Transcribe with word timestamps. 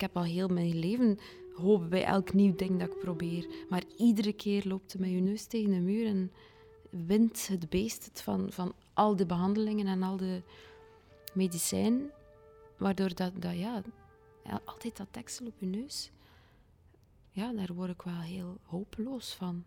ik 0.00 0.06
heb 0.06 0.16
al 0.16 0.30
heel 0.30 0.48
mijn 0.48 0.78
leven 0.78 1.18
hoop 1.54 1.90
bij 1.90 2.04
elk 2.04 2.32
nieuw 2.32 2.54
ding 2.56 2.78
dat 2.78 2.92
ik 2.92 2.98
probeer. 2.98 3.46
Maar 3.68 3.82
iedere 3.96 4.32
keer 4.32 4.62
loopt 4.66 4.92
het 4.92 5.00
met 5.00 5.10
je 5.10 5.20
neus 5.20 5.44
tegen 5.44 5.70
de 5.70 5.80
muur 5.80 6.06
en 6.06 6.32
wint 6.90 7.48
het 7.48 7.70
beest 7.70 8.04
het 8.04 8.22
van, 8.22 8.52
van 8.52 8.72
al 8.94 9.16
de 9.16 9.26
behandelingen 9.26 9.86
en 9.86 10.02
al 10.02 10.16
de 10.16 10.42
medicijnen. 11.32 12.10
Waardoor 12.78 13.14
dat, 13.14 13.32
dat 13.42 13.58
ja, 13.58 13.82
altijd 14.64 14.96
dat 14.96 15.06
deksel 15.10 15.46
op 15.46 15.54
je 15.58 15.66
neus. 15.66 16.10
Ja, 17.30 17.52
daar 17.52 17.74
word 17.74 17.90
ik 17.90 18.02
wel 18.02 18.20
heel 18.20 18.56
hopeloos 18.62 19.34
van. 19.34 19.64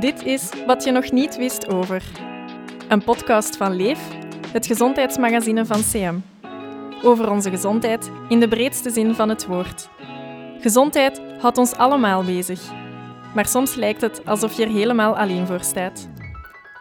Dit 0.00 0.22
is 0.22 0.64
Wat 0.66 0.84
je 0.84 0.90
nog 0.90 1.10
niet 1.10 1.36
wist 1.36 1.68
over. 1.68 2.28
Een 2.90 3.04
podcast 3.04 3.56
van 3.56 3.76
Leef, 3.76 3.98
het 4.52 4.66
gezondheidsmagazine 4.66 5.66
van 5.66 5.80
CM. 5.80 6.14
Over 7.02 7.30
onze 7.30 7.50
gezondheid 7.50 8.10
in 8.28 8.40
de 8.40 8.48
breedste 8.48 8.90
zin 8.90 9.14
van 9.14 9.28
het 9.28 9.46
woord. 9.46 9.88
Gezondheid 10.60 11.20
houdt 11.38 11.58
ons 11.58 11.74
allemaal 11.74 12.24
bezig. 12.24 12.60
Maar 13.34 13.46
soms 13.46 13.74
lijkt 13.74 14.00
het 14.00 14.26
alsof 14.26 14.56
je 14.56 14.62
er 14.62 14.70
helemaal 14.70 15.18
alleen 15.18 15.46
voor 15.46 15.60
staat. 15.60 16.08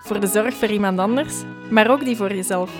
Voor 0.04 0.20
de 0.20 0.28
zorg 0.28 0.54
voor 0.54 0.68
iemand 0.68 1.00
anders, 1.00 1.34
maar 1.70 1.90
ook 1.90 2.06
die 2.06 2.16
voor 2.16 2.34
jezelf. 2.34 2.72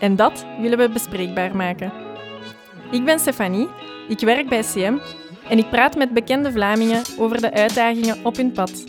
En 0.00 0.16
dat 0.16 0.46
willen 0.60 0.78
we 0.78 0.88
bespreekbaar 0.88 1.56
maken. 1.56 1.92
Ik 2.90 3.04
ben 3.04 3.18
Stefanie, 3.18 3.68
ik 4.08 4.20
werk 4.20 4.48
bij 4.48 4.62
CM 4.62 4.98
en 5.48 5.58
ik 5.58 5.70
praat 5.70 5.96
met 5.96 6.14
bekende 6.14 6.52
Vlamingen 6.52 7.02
over 7.18 7.40
de 7.40 7.52
uitdagingen 7.52 8.24
op 8.24 8.36
hun 8.36 8.52
pad 8.52 8.84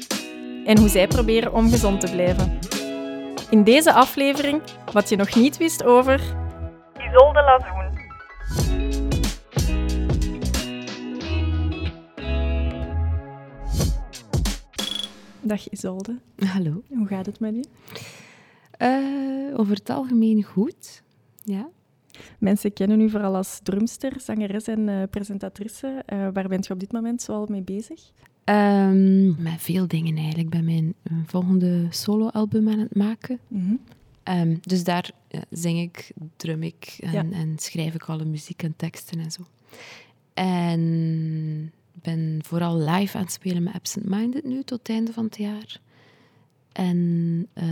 en 0.65 0.77
hoe 0.77 0.89
zij 0.89 1.07
proberen 1.07 1.53
om 1.53 1.70
gezond 1.70 2.01
te 2.01 2.11
blijven. 2.11 2.59
In 3.49 3.63
deze 3.63 3.93
aflevering 3.93 4.61
wat 4.93 5.09
je 5.09 5.15
nog 5.15 5.35
niet 5.35 5.57
wist 5.57 5.83
over 5.83 6.21
Isolde 6.97 7.41
Lazoen. 7.41 7.97
Dag 15.41 15.70
Isolde. 15.70 16.20
Hallo. 16.45 16.83
Hoe 16.87 17.07
gaat 17.07 17.25
het 17.25 17.39
met 17.39 17.55
je? 17.55 17.65
Uh, 19.51 19.59
over 19.59 19.75
het 19.75 19.89
algemeen 19.89 20.43
goed. 20.43 21.03
Ja. 21.43 21.70
Mensen 22.39 22.73
kennen 22.73 23.01
u 23.01 23.09
vooral 23.09 23.35
als 23.35 23.59
drumster, 23.63 24.13
zangeres 24.21 24.67
en 24.67 24.87
uh, 24.87 25.03
presentatrice. 25.09 26.03
Uh, 26.13 26.27
waar 26.33 26.47
bent 26.47 26.67
je 26.67 26.73
op 26.73 26.79
dit 26.79 26.91
moment 26.91 27.21
zoal 27.21 27.45
mee 27.49 27.61
bezig? 27.61 28.11
Um, 28.49 29.41
met 29.41 29.53
veel 29.57 29.87
dingen 29.87 30.15
eigenlijk. 30.15 30.45
Ik 30.45 30.49
ben 30.49 30.65
mijn 30.65 30.95
volgende 31.25 31.87
soloalbum 31.89 32.69
aan 32.69 32.79
het 32.79 32.95
maken. 32.95 33.39
Mm 33.47 33.79
um, 34.29 34.59
dus 34.61 34.83
daar 34.83 35.11
uh, 35.31 35.41
zing 35.49 35.79
ik, 35.79 36.11
drum 36.35 36.63
ik 36.63 36.97
en, 36.99 37.11
ja. 37.11 37.25
en, 37.31 37.53
schrijf 37.57 37.93
ik 37.93 38.03
alle 38.03 38.25
muziek 38.25 38.63
en 38.63 38.73
teksten 38.75 39.20
en 39.20 39.31
zo. 39.31 39.41
En 40.33 41.73
ben 41.93 42.39
vooral 42.45 42.77
live 42.77 43.17
aan 43.17 43.23
het 43.23 43.31
spelen 43.31 43.63
met 43.63 43.73
Absent 43.73 44.05
Minded 44.05 44.43
nu 44.43 44.63
tot 44.63 44.79
het 44.79 44.89
einde 44.89 45.13
van 45.13 45.25
het 45.25 45.37
jaar. 45.37 45.79
En 46.80 47.48
uh, 47.54 47.63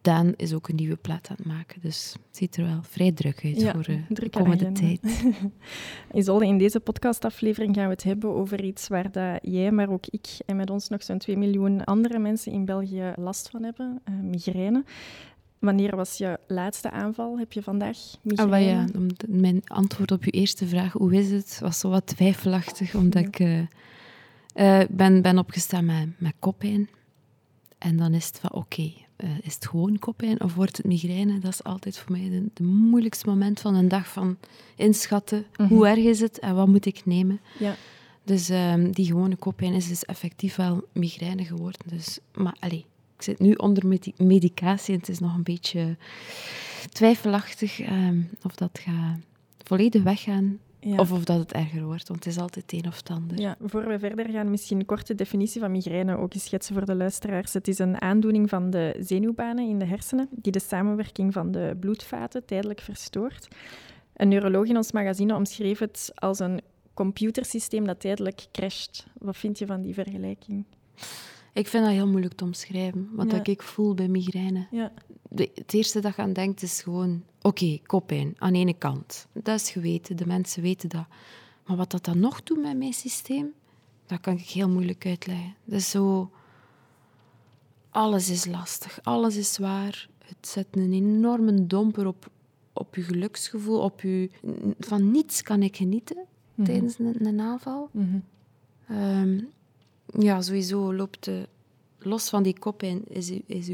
Daan 0.00 0.32
is 0.36 0.52
ook 0.52 0.68
een 0.68 0.74
nieuwe 0.74 0.96
plaat 0.96 1.28
aan 1.30 1.36
het 1.36 1.46
maken. 1.46 1.80
Dus 1.80 2.12
het 2.12 2.36
ziet 2.36 2.56
er 2.56 2.64
wel 2.64 2.78
vrij 2.82 3.12
druk 3.12 3.44
uit 3.44 3.62
voor 3.62 3.88
uh, 3.88 3.96
de 4.08 4.30
komende 4.30 4.72
tijd. 4.72 5.24
Isolde, 6.12 6.46
in 6.46 6.58
deze 6.58 6.80
podcastaflevering 6.80 7.74
gaan 7.74 7.84
we 7.84 7.92
het 7.92 8.02
hebben 8.02 8.30
over 8.30 8.64
iets 8.64 8.88
waar 8.88 9.12
dat 9.12 9.38
jij, 9.42 9.70
maar 9.70 9.90
ook 9.90 10.06
ik 10.06 10.26
en 10.46 10.56
met 10.56 10.70
ons 10.70 10.88
nog 10.88 11.02
zo'n 11.02 11.18
2 11.18 11.36
miljoen 11.36 11.84
andere 11.84 12.18
mensen 12.18 12.52
in 12.52 12.64
België 12.64 13.12
last 13.16 13.48
van 13.50 13.62
hebben. 13.62 14.00
Uh, 14.08 14.14
migraine. 14.20 14.84
Wanneer 15.58 15.96
was 15.96 16.18
je 16.18 16.38
laatste 16.46 16.90
aanval? 16.90 17.38
Heb 17.38 17.52
je 17.52 17.62
vandaag 17.62 17.98
migraine? 18.22 18.82
Ah, 18.82 18.88
ja, 18.94 19.06
mijn 19.28 19.62
antwoord 19.66 20.12
op 20.12 20.24
je 20.24 20.30
eerste 20.30 20.66
vraag, 20.66 20.92
hoe 20.92 21.14
is 21.14 21.30
het, 21.30 21.58
was 21.60 21.78
zo 21.78 21.88
wat 21.88 22.06
twijfelachtig, 22.06 22.94
omdat 22.94 23.38
ja. 23.38 23.60
ik 24.80 24.88
ben, 24.90 25.22
ben 25.22 25.38
opgestaan 25.38 25.84
met, 25.84 26.08
met 26.18 26.32
koppijn. 26.38 26.88
En 27.82 27.96
dan 27.96 28.14
is 28.14 28.26
het 28.26 28.38
van, 28.40 28.52
oké, 28.52 28.58
okay, 28.58 29.06
uh, 29.24 29.30
is 29.42 29.54
het 29.54 29.66
gewoon 29.66 29.98
koppijn 29.98 30.40
of 30.40 30.54
wordt 30.54 30.76
het 30.76 30.86
migraine? 30.86 31.38
Dat 31.38 31.52
is 31.52 31.64
altijd 31.64 31.98
voor 31.98 32.12
mij 32.12 32.20
het 32.20 32.60
moeilijkste 32.60 33.28
moment 33.28 33.60
van 33.60 33.74
een 33.74 33.88
dag 33.88 34.08
van 34.08 34.36
inschatten. 34.76 35.38
Mm 35.38 35.44
-hmm. 35.66 35.76
Hoe 35.76 35.88
erg 35.88 35.98
is 35.98 36.20
het 36.20 36.38
en 36.38 36.54
wat 36.54 36.66
moet 36.66 36.86
ik 36.86 37.06
nemen? 37.06 37.40
Ja. 37.58 37.74
Dus 38.24 38.48
um, 38.48 38.92
die 38.92 39.06
gewone 39.06 39.36
koppijn 39.36 39.74
is 39.74 39.88
dus 39.88 40.04
effectief 40.04 40.56
wel 40.56 40.84
migraine 40.92 41.44
geworden. 41.44 41.80
Dus, 41.88 42.18
maar 42.34 42.56
allee, 42.60 42.84
ik 43.16 43.22
zit 43.22 43.38
nu 43.38 43.52
onder 43.52 43.86
medi 43.86 44.12
medicatie 44.16 44.94
en 44.94 45.00
het 45.00 45.08
is 45.08 45.18
nog 45.18 45.34
een 45.34 45.42
beetje 45.42 45.96
twijfelachtig 46.92 47.80
um, 47.80 48.30
of 48.42 48.54
dat 48.54 48.78
gaat 48.82 49.18
volledig 49.58 50.02
weggaan. 50.02 50.58
Ja. 50.84 50.96
Of 50.96 51.12
of 51.12 51.24
dat 51.24 51.38
het 51.38 51.52
erger 51.52 51.84
wordt, 51.84 52.08
want 52.08 52.24
het 52.24 52.34
is 52.34 52.40
altijd 52.40 52.72
een 52.72 52.86
of 52.86 52.96
het 52.96 53.10
ander. 53.10 53.40
Ja, 53.40 53.56
voor 53.60 53.86
we 53.86 53.98
verder 53.98 54.28
gaan, 54.28 54.50
misschien 54.50 54.78
een 54.78 54.86
korte 54.86 55.14
definitie 55.14 55.60
van 55.60 55.70
migraine 55.70 56.16
ook 56.16 56.34
eens 56.34 56.44
schetsen 56.44 56.74
voor 56.74 56.84
de 56.84 56.94
luisteraars. 56.94 57.52
Het 57.52 57.68
is 57.68 57.78
een 57.78 58.00
aandoening 58.00 58.48
van 58.48 58.70
de 58.70 58.96
zenuwbanen 59.00 59.68
in 59.68 59.78
de 59.78 59.84
hersenen, 59.84 60.28
die 60.30 60.52
de 60.52 60.60
samenwerking 60.60 61.32
van 61.32 61.50
de 61.50 61.76
bloedvaten 61.80 62.44
tijdelijk 62.44 62.80
verstoort. 62.80 63.48
Een 64.16 64.28
neuroloog 64.28 64.66
in 64.66 64.76
ons 64.76 64.92
magazine 64.92 65.34
omschreef 65.34 65.78
het 65.78 66.12
als 66.14 66.38
een 66.38 66.60
computersysteem 66.94 67.86
dat 67.86 68.00
tijdelijk 68.00 68.46
crasht. 68.52 69.06
Wat 69.18 69.36
vind 69.36 69.58
je 69.58 69.66
van 69.66 69.82
die 69.82 69.94
vergelijking? 69.94 70.64
Ik 71.52 71.68
vind 71.68 71.84
dat 71.84 71.92
heel 71.92 72.08
moeilijk 72.08 72.34
te 72.34 72.44
omschrijven, 72.44 73.08
wat 73.12 73.30
ja. 73.30 73.44
ik 73.44 73.62
voel 73.62 73.94
bij 73.94 74.08
migraine. 74.08 74.66
Ja. 74.70 74.92
De, 75.28 75.50
het 75.54 75.74
eerste 75.74 76.00
dat 76.00 76.16
je 76.16 76.22
aan 76.22 76.32
denkt 76.32 76.62
is 76.62 76.82
gewoon... 76.82 77.22
Oké, 77.38 77.64
okay, 77.64 77.80
koppijn, 77.86 78.34
aan 78.38 78.52
de 78.52 78.58
ene 78.58 78.74
kant. 78.78 79.26
Dat 79.32 79.60
is 79.60 79.70
geweten, 79.70 80.16
de 80.16 80.26
mensen 80.26 80.62
weten 80.62 80.88
dat. 80.88 81.06
Maar 81.66 81.76
wat 81.76 81.90
dat 81.90 82.04
dan 82.04 82.18
nog 82.18 82.42
doet 82.42 82.62
met 82.62 82.76
mijn 82.76 82.92
systeem, 82.92 83.52
dat 84.06 84.20
kan 84.20 84.32
ik 84.36 84.48
heel 84.48 84.68
moeilijk 84.68 85.06
uitleggen. 85.06 85.54
Is 85.64 85.90
zo... 85.90 86.30
Alles 87.90 88.30
is 88.30 88.46
lastig, 88.46 88.98
alles 89.02 89.36
is 89.36 89.52
zwaar. 89.52 90.08
Het 90.24 90.48
zet 90.48 90.66
een 90.70 90.92
enorme 90.92 91.66
domper 91.66 92.06
op, 92.06 92.30
op 92.72 92.94
je 92.94 93.02
geluksgevoel, 93.02 93.78
op 93.80 94.00
je... 94.00 94.30
Van 94.78 95.10
niets 95.10 95.42
kan 95.42 95.62
ik 95.62 95.76
genieten 95.76 96.16
mm 96.16 96.24
-hmm. 96.54 96.64
tijdens 96.64 96.98
een, 96.98 97.26
een 97.26 97.40
aanval. 97.40 97.88
Mm 97.92 98.22
-hmm. 98.86 98.96
um, 98.98 99.48
ja, 100.18 100.42
sowieso 100.42 100.94
loopt 100.94 101.24
de, 101.24 101.48
los 101.98 102.28
van 102.28 102.42
die 102.42 102.58
kop 102.58 102.82
in, 102.82 103.04
is, 103.08 103.30
is, 103.46 103.70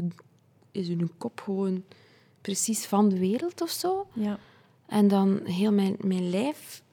is 0.71 0.87
uw 0.87 1.09
kop 1.17 1.41
gewoon 1.41 1.83
precies 2.41 2.85
van 2.85 3.09
de 3.09 3.17
wereld 3.17 3.61
of 3.61 3.69
zo. 3.69 4.07
Ja. 4.13 4.39
En 4.85 5.07
dan 5.07 5.39
heel 5.43 5.71
mijn, 5.71 5.95
mijn 5.99 6.29
lijf, 6.29 6.83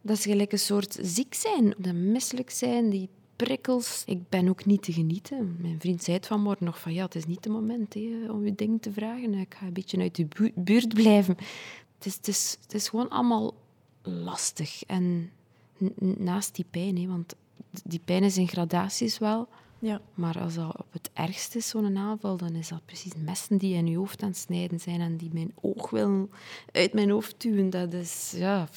dat 0.00 0.16
is 0.16 0.24
gelijk 0.24 0.52
een 0.52 0.58
soort 0.58 0.98
ziek 1.02 1.34
zijn, 1.34 1.74
dat 1.78 1.94
misselijk 1.94 2.50
zijn, 2.50 2.90
die 2.90 3.08
prikkels. 3.36 4.02
Ik 4.06 4.28
ben 4.28 4.48
ook 4.48 4.64
niet 4.64 4.82
te 4.82 4.92
genieten. 4.92 5.56
Mijn 5.60 5.80
vriend 5.80 6.02
zei 6.02 6.16
het 6.16 6.26
vanmorgen 6.26 6.64
nog 6.64 6.80
van 6.80 6.92
ja, 6.92 7.04
het 7.04 7.14
is 7.14 7.26
niet 7.26 7.44
het 7.44 7.52
moment 7.52 7.94
hè, 7.94 8.26
om 8.30 8.44
je 8.44 8.54
ding 8.54 8.82
te 8.82 8.92
vragen. 8.92 9.34
Ik 9.34 9.54
ga 9.54 9.66
een 9.66 9.72
beetje 9.72 10.00
uit 10.00 10.14
de 10.14 10.24
bu 10.24 10.52
buurt 10.54 10.94
blijven. 10.94 11.36
Het 11.96 12.06
is, 12.06 12.14
het, 12.14 12.28
is, 12.28 12.56
het 12.62 12.74
is 12.74 12.88
gewoon 12.88 13.08
allemaal 13.08 13.54
lastig. 14.02 14.82
En 14.84 15.30
naast 16.18 16.54
die 16.54 16.66
pijn, 16.70 16.98
hè, 16.98 17.06
want 17.06 17.34
die 17.84 18.00
pijn 18.04 18.22
is 18.22 18.36
in 18.36 18.48
gradaties 18.48 19.18
wel. 19.18 19.48
Ja. 19.78 20.00
Maar 20.14 20.40
als 20.40 20.54
dat 20.54 20.78
op 20.78 20.92
het 20.92 21.10
ergste 21.12 21.58
is, 21.58 21.68
zo'n 21.68 21.96
aanval, 21.96 22.36
dan 22.36 22.54
is 22.54 22.68
dat 22.68 22.84
precies 22.84 23.12
messen 23.24 23.58
die 23.58 23.74
in 23.74 23.86
je 23.86 23.96
hoofd 23.96 24.22
aan 24.22 24.28
het 24.28 24.38
snijden 24.38 24.80
zijn 24.80 25.00
en 25.00 25.16
die 25.16 25.30
mijn 25.32 25.52
oog 25.60 25.90
willen 25.90 26.30
uit 26.72 26.92
mijn 26.92 27.10
hoofd 27.10 27.34
duwen. 27.40 27.70
Dat 27.70 27.92
is, 27.92 28.34
ja... 28.36 28.68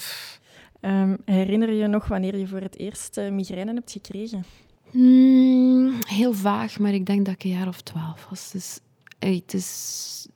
Um, 0.81 1.17
herinner 1.25 1.69
je 1.69 1.75
je 1.75 1.87
nog 1.87 2.07
wanneer 2.07 2.37
je 2.37 2.47
voor 2.47 2.59
het 2.59 2.77
eerst 2.77 3.17
uh, 3.17 3.31
migraine 3.31 3.73
hebt 3.73 3.91
gekregen? 3.91 4.45
Hmm, 4.91 5.93
heel 6.07 6.33
vaag, 6.33 6.79
maar 6.79 6.93
ik 6.93 7.05
denk 7.05 7.25
dat 7.25 7.33
ik 7.33 7.43
een 7.43 7.49
jaar 7.49 7.67
of 7.67 7.81
twaalf 7.81 8.27
was. 8.29 8.51
Dus 8.51 8.79
hey, 9.19 9.35
het 9.35 9.53
is 9.53 10.27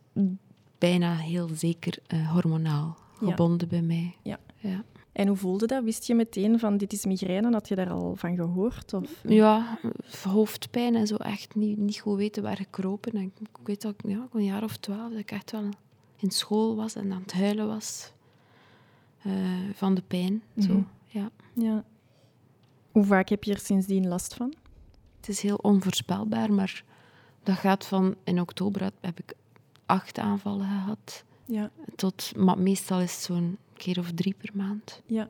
bijna 0.77 1.15
heel 1.15 1.49
zeker 1.53 1.97
uh, 2.13 2.31
hormonaal 2.31 2.97
gebonden 3.17 3.67
ja. 3.71 3.77
bij 3.77 3.81
mij. 3.81 4.15
Ja. 4.23 4.39
ja. 4.57 4.83
En 5.17 5.27
hoe 5.27 5.37
voelde 5.37 5.67
dat? 5.67 5.83
Wist 5.83 6.07
je 6.07 6.15
meteen 6.15 6.59
van 6.59 6.77
dit 6.77 6.93
is 6.93 7.05
migraine? 7.05 7.51
Had 7.51 7.67
je 7.67 7.75
daar 7.75 7.89
al 7.89 8.15
van 8.15 8.35
gehoord? 8.35 8.93
Of? 8.93 9.21
Ja, 9.23 9.79
hoofdpijn 10.23 10.95
en 10.95 11.07
zo 11.07 11.15
echt 11.15 11.55
niet, 11.55 11.77
niet 11.77 11.99
goed 11.99 12.17
weten 12.17 12.43
waar 12.43 12.57
gekropen. 12.57 13.11
En 13.11 13.21
ik 13.21 13.57
weet 13.63 13.81
dat 13.81 13.93
ik 13.97 14.09
ja, 14.09 14.27
een 14.33 14.43
jaar 14.43 14.63
of 14.63 14.77
twaalf 14.77 15.09
dat 15.09 15.19
ik 15.19 15.31
echt 15.31 15.51
wel 15.51 15.69
in 16.17 16.31
school 16.31 16.75
was 16.75 16.95
en 16.95 17.11
aan 17.11 17.21
het 17.21 17.33
huilen 17.33 17.67
was 17.67 18.11
uh, 19.25 19.33
van 19.73 19.95
de 19.95 20.01
pijn. 20.07 20.43
Zo, 20.57 20.67
mm 20.67 20.73
-hmm. 20.73 20.87
ja. 21.05 21.29
ja. 21.53 21.83
Hoe 22.91 23.03
vaak 23.03 23.29
heb 23.29 23.43
je 23.43 23.53
er 23.53 23.59
sindsdien 23.59 24.07
last 24.07 24.33
van? 24.33 24.53
Het 25.19 25.29
is 25.29 25.41
heel 25.41 25.57
onvoorspelbaar, 25.61 26.53
maar 26.53 26.83
dat 27.43 27.55
gaat 27.55 27.85
van... 27.85 28.15
In 28.23 28.41
oktober 28.41 28.91
heb 29.01 29.19
ik 29.19 29.33
acht 29.85 30.19
aanvallen 30.19 30.67
gehad. 30.67 31.23
Ja. 31.45 31.71
Tot, 31.95 32.31
maar 32.35 32.59
meestal 32.59 32.99
is 32.99 33.13
het 33.13 33.21
zo'n 33.21 33.57
keer 33.77 33.99
of 33.99 34.11
drie 34.11 34.35
per 34.37 34.49
maand. 34.53 35.01
Ja. 35.05 35.29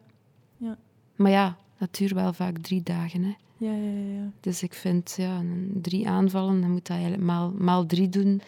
ja. 0.57 0.77
Maar 1.15 1.31
ja, 1.31 1.57
dat 1.77 1.95
duurt 1.95 2.11
wel 2.11 2.33
vaak 2.33 2.57
drie 2.57 2.83
dagen. 2.83 3.23
Hè. 3.23 3.35
Ja, 3.57 3.73
ja, 3.73 4.19
ja. 4.19 4.31
Dus 4.39 4.63
ik 4.63 4.73
vind, 4.73 5.13
ja, 5.17 5.41
drie 5.73 6.09
aanvallen, 6.09 6.61
dan 6.61 6.71
moet 6.71 6.87
dat 6.87 6.97
eigenlijk 6.97 7.23
maal, 7.23 7.53
maal 7.57 7.85
drie 7.85 8.09
doen. 8.09 8.41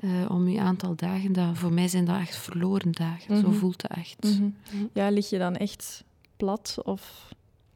uh, 0.00 0.30
om 0.30 0.48
je 0.48 0.60
aantal 0.60 0.96
dagen. 0.96 1.32
Dat, 1.32 1.58
voor 1.58 1.72
mij 1.72 1.88
zijn 1.88 2.04
dat 2.04 2.20
echt 2.20 2.36
verloren 2.36 2.92
dagen. 2.92 3.36
Zo 3.36 3.48
mhm. 3.48 3.58
voelt 3.58 3.82
het 3.82 3.90
echt. 3.90 4.22
Mhm. 4.22 4.50
Ja, 4.92 5.10
lig 5.10 5.30
je 5.30 5.38
dan 5.38 5.56
echt 5.56 6.04
plat 6.36 6.78
of 6.84 7.32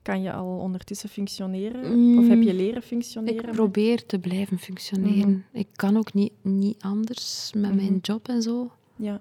kan 0.06 0.22
je 0.22 0.32
al 0.32 0.58
ondertussen 0.58 1.08
functioneren? 1.08 2.18
Of 2.18 2.28
heb 2.28 2.42
je 2.42 2.50
mm, 2.50 2.56
leren 2.56 2.82
functioneren? 2.82 3.44
Ik 3.44 3.50
probeer 3.50 4.06
te 4.06 4.18
blijven 4.18 4.58
functioneren. 4.58 5.30
Mhm. 5.30 5.58
Ik 5.58 5.68
kan 5.72 5.96
ook 5.96 6.14
niet, 6.14 6.32
niet 6.42 6.82
anders 6.82 7.52
met 7.54 7.74
mijn 7.74 7.98
job 8.02 8.28
en 8.28 8.42
zo. 8.42 8.70
Ja. 8.96 9.20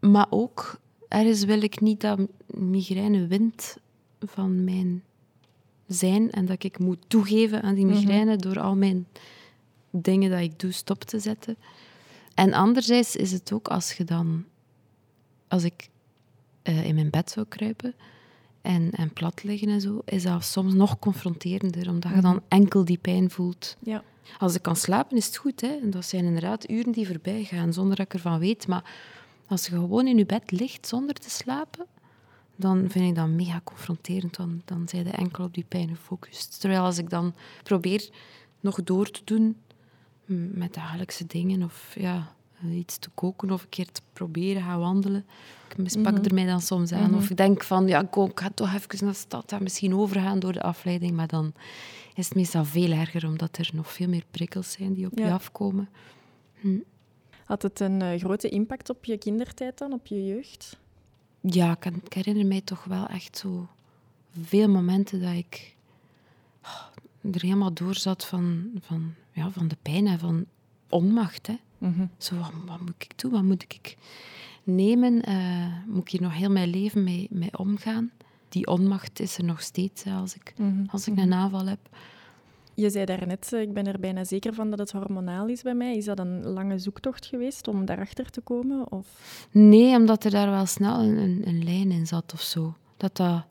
Maar 0.00 0.26
ook, 0.30 0.80
ergens 1.10 1.44
wil 1.44 1.62
ik 1.62 1.80
niet 1.80 2.00
dat 2.00 2.18
migraine 2.46 3.26
wint 3.26 3.76
van 4.20 4.64
mijn 4.64 5.02
zijn 5.86 6.30
en 6.30 6.46
dat 6.46 6.64
ik 6.64 6.78
moet 6.78 6.98
toegeven 7.06 7.62
aan 7.62 7.74
die 7.74 7.86
migraine 7.86 8.36
door 8.36 8.60
al 8.60 8.76
mijn 8.76 9.06
dingen 9.90 10.30
dat 10.30 10.40
ik 10.40 10.58
doe 10.58 10.72
stop 10.72 11.04
te 11.04 11.18
zetten. 11.18 11.56
En 12.34 12.52
anderzijds 12.52 13.16
is 13.16 13.32
het 13.32 13.52
ook 13.52 13.68
als 13.68 13.92
je 13.92 14.04
dan, 14.04 14.44
als 15.48 15.64
ik 15.64 15.88
uh, 16.62 16.84
in 16.84 16.94
mijn 16.94 17.10
bed 17.10 17.30
zou 17.30 17.46
kruipen 17.48 17.94
en, 18.62 18.90
en 18.90 19.12
plat 19.12 19.42
liggen 19.42 19.68
en 19.68 19.80
zo, 19.80 20.02
is 20.04 20.22
dat 20.22 20.44
soms 20.44 20.74
nog 20.74 20.98
confronterender, 20.98 21.88
omdat 21.88 22.14
je 22.14 22.20
dan 22.20 22.34
mhm. 22.34 22.44
enkel 22.48 22.84
die 22.84 22.98
pijn 22.98 23.30
voelt. 23.30 23.76
Ja. 23.80 24.02
Als 24.38 24.54
ik 24.54 24.62
kan 24.62 24.76
slapen, 24.76 25.16
is 25.16 25.26
het 25.26 25.36
goed. 25.36 25.60
Hè? 25.60 25.78
En 25.82 25.90
dat 25.90 26.04
zijn 26.04 26.24
inderdaad 26.24 26.70
uren 26.70 26.92
die 26.92 27.06
voorbij 27.06 27.44
gaan 27.44 27.72
zonder 27.72 27.96
dat 27.96 28.06
ik 28.06 28.14
ervan 28.14 28.38
weet. 28.38 28.66
Maar 28.66 28.84
als 29.50 29.66
je 29.66 29.70
gewoon 29.70 30.06
in 30.06 30.16
je 30.16 30.26
bed 30.26 30.50
ligt 30.50 30.86
zonder 30.86 31.14
te 31.14 31.30
slapen, 31.30 31.86
dan 32.56 32.84
vind 32.88 33.08
ik 33.08 33.14
dat 33.14 33.28
mega 33.28 33.60
confronterend. 33.64 34.36
Dan, 34.36 34.62
dan 34.64 34.88
zijn 34.88 35.04
je 35.04 35.10
enkel 35.10 35.44
op 35.44 35.54
die 35.54 35.64
pijn 35.68 35.88
gefocust. 35.88 36.60
Terwijl 36.60 36.82
als 36.82 36.98
ik 36.98 37.10
dan 37.10 37.34
probeer 37.62 38.08
nog 38.60 38.82
door 38.84 39.10
te 39.10 39.20
doen 39.24 39.56
met 40.52 40.74
dagelijkse 40.74 41.26
dingen 41.26 41.62
of 41.62 41.94
ja, 41.98 42.34
iets 42.72 42.98
te 42.98 43.10
koken 43.14 43.50
of 43.50 43.62
een 43.62 43.68
keer 43.68 43.92
te 43.92 44.00
proberen 44.12 44.62
gaan 44.62 44.78
wandelen. 44.78 45.26
Ik 45.68 45.76
mispak 45.76 46.18
mm 46.18 46.24
er 46.24 46.34
mij 46.34 46.46
dan 46.46 46.60
soms 46.60 46.92
aan. 46.92 47.14
Of 47.14 47.22
mhm. 47.22 47.30
ik 47.30 47.36
denk 47.36 47.64
van, 47.64 47.86
ja, 47.86 48.00
ik 48.00 48.30
ga 48.34 48.50
toch 48.54 48.74
even 48.74 49.04
naar 49.04 49.12
de 49.12 49.18
stad 49.18 49.52
en 49.52 49.62
misschien 49.62 49.94
overgaan 49.94 50.38
door 50.38 50.52
de 50.52 50.62
afleiding. 50.62 51.12
Maar 51.12 51.26
dan 51.26 51.52
is 52.14 52.24
het 52.28 52.34
meestal 52.34 52.64
veel 52.64 52.90
erger, 52.90 53.26
omdat 53.26 53.58
er 53.58 53.70
nog 53.72 53.92
veel 53.92 54.08
meer 54.08 54.24
prikkels 54.30 54.72
zijn 54.72 54.94
die 54.94 55.06
op 55.06 55.18
je 55.18 55.32
afkomen. 55.32 55.88
Hm. 56.60 56.78
Had 57.50 57.62
het 57.62 57.80
een 57.80 58.00
uh, 58.00 58.18
grote 58.18 58.48
impact 58.48 58.90
op 58.90 59.04
je 59.04 59.18
kindertijd 59.18 59.78
dan, 59.78 59.92
op 59.92 60.06
je 60.06 60.26
jeugd? 60.26 60.78
Ja, 61.40 61.76
ik, 61.80 61.84
ik, 61.84 62.12
herinner 62.12 62.46
mij 62.46 62.60
toch 62.60 62.84
wel 62.84 63.06
echt 63.06 63.36
zo 63.36 63.68
veel 64.40 64.68
momenten 64.68 65.20
dat 65.20 65.34
ik 65.34 65.76
oh, 66.62 66.86
er 67.34 67.42
helemaal 67.42 67.72
door 67.72 67.94
zat 67.94 68.26
van, 68.26 68.70
van, 68.80 69.14
ja, 69.32 69.50
van 69.50 69.68
de 69.68 69.76
pijn 69.82 70.06
en 70.06 70.18
van 70.18 70.44
onmacht. 70.88 71.46
Hè. 71.46 71.56
Mhm. 71.78 72.06
Zo, 72.18 72.36
wat, 72.66 72.80
moet 72.80 72.94
ik 72.98 73.18
doen? 73.18 73.30
Wat 73.30 73.42
moet 73.42 73.62
ik 73.62 73.96
nemen? 74.64 75.28
Uh, 75.28 75.74
moet 75.86 76.02
ik 76.02 76.08
hier 76.08 76.22
nog 76.22 76.34
heel 76.34 76.50
mijn 76.50 76.68
leven 76.68 77.04
mee, 77.04 77.26
mee 77.30 77.58
omgaan? 77.58 78.10
Die 78.48 78.66
onmacht 78.66 79.20
is 79.20 79.38
er 79.38 79.44
nog 79.44 79.62
steeds 79.62 80.06
als, 80.06 80.34
ik, 80.34 80.54
mhm. 80.56 80.84
als 80.90 81.08
ik 81.08 81.18
een 81.18 81.32
aanval 81.32 81.66
heb. 81.66 81.88
Je 82.80 82.90
zei 82.90 83.04
daarnet, 83.04 83.52
eh, 83.52 83.60
ik 83.60 83.72
ben 83.72 83.86
er 83.86 84.00
bijna 84.00 84.24
zeker 84.24 84.54
van 84.54 84.70
dat 84.70 84.78
het 84.78 84.92
hormonaal 84.92 85.48
is 85.48 85.62
bij 85.62 85.74
mij. 85.74 85.96
Is 85.96 86.04
dat 86.04 86.18
een 86.18 86.46
lange 86.46 86.78
zoektocht 86.78 87.26
geweest 87.26 87.68
om 87.68 87.84
daarachter 87.84 88.30
te 88.30 88.40
komen? 88.40 88.92
Of? 88.92 89.06
Nee, 89.50 89.96
omdat 89.96 90.24
er 90.24 90.30
daar 90.30 90.50
wel 90.50 90.66
snel 90.66 91.00
een, 91.00 91.16
een, 91.16 91.42
een 91.44 91.64
lijn 91.64 91.90
in 91.90 92.06
zat 92.06 92.32
of 92.32 92.40
zo. 92.40 92.74
Dat 92.96 93.16
dat 93.16 93.44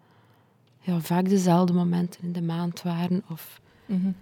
ja, 0.79 0.99
vaak 0.99 1.29
dezelfde 1.29 1.73
momenten 1.73 2.23
in 2.23 2.31
de 2.31 2.41
maand 2.41 2.81
waren. 2.81 3.23
Of... 3.29 3.61
Mm 3.85 4.15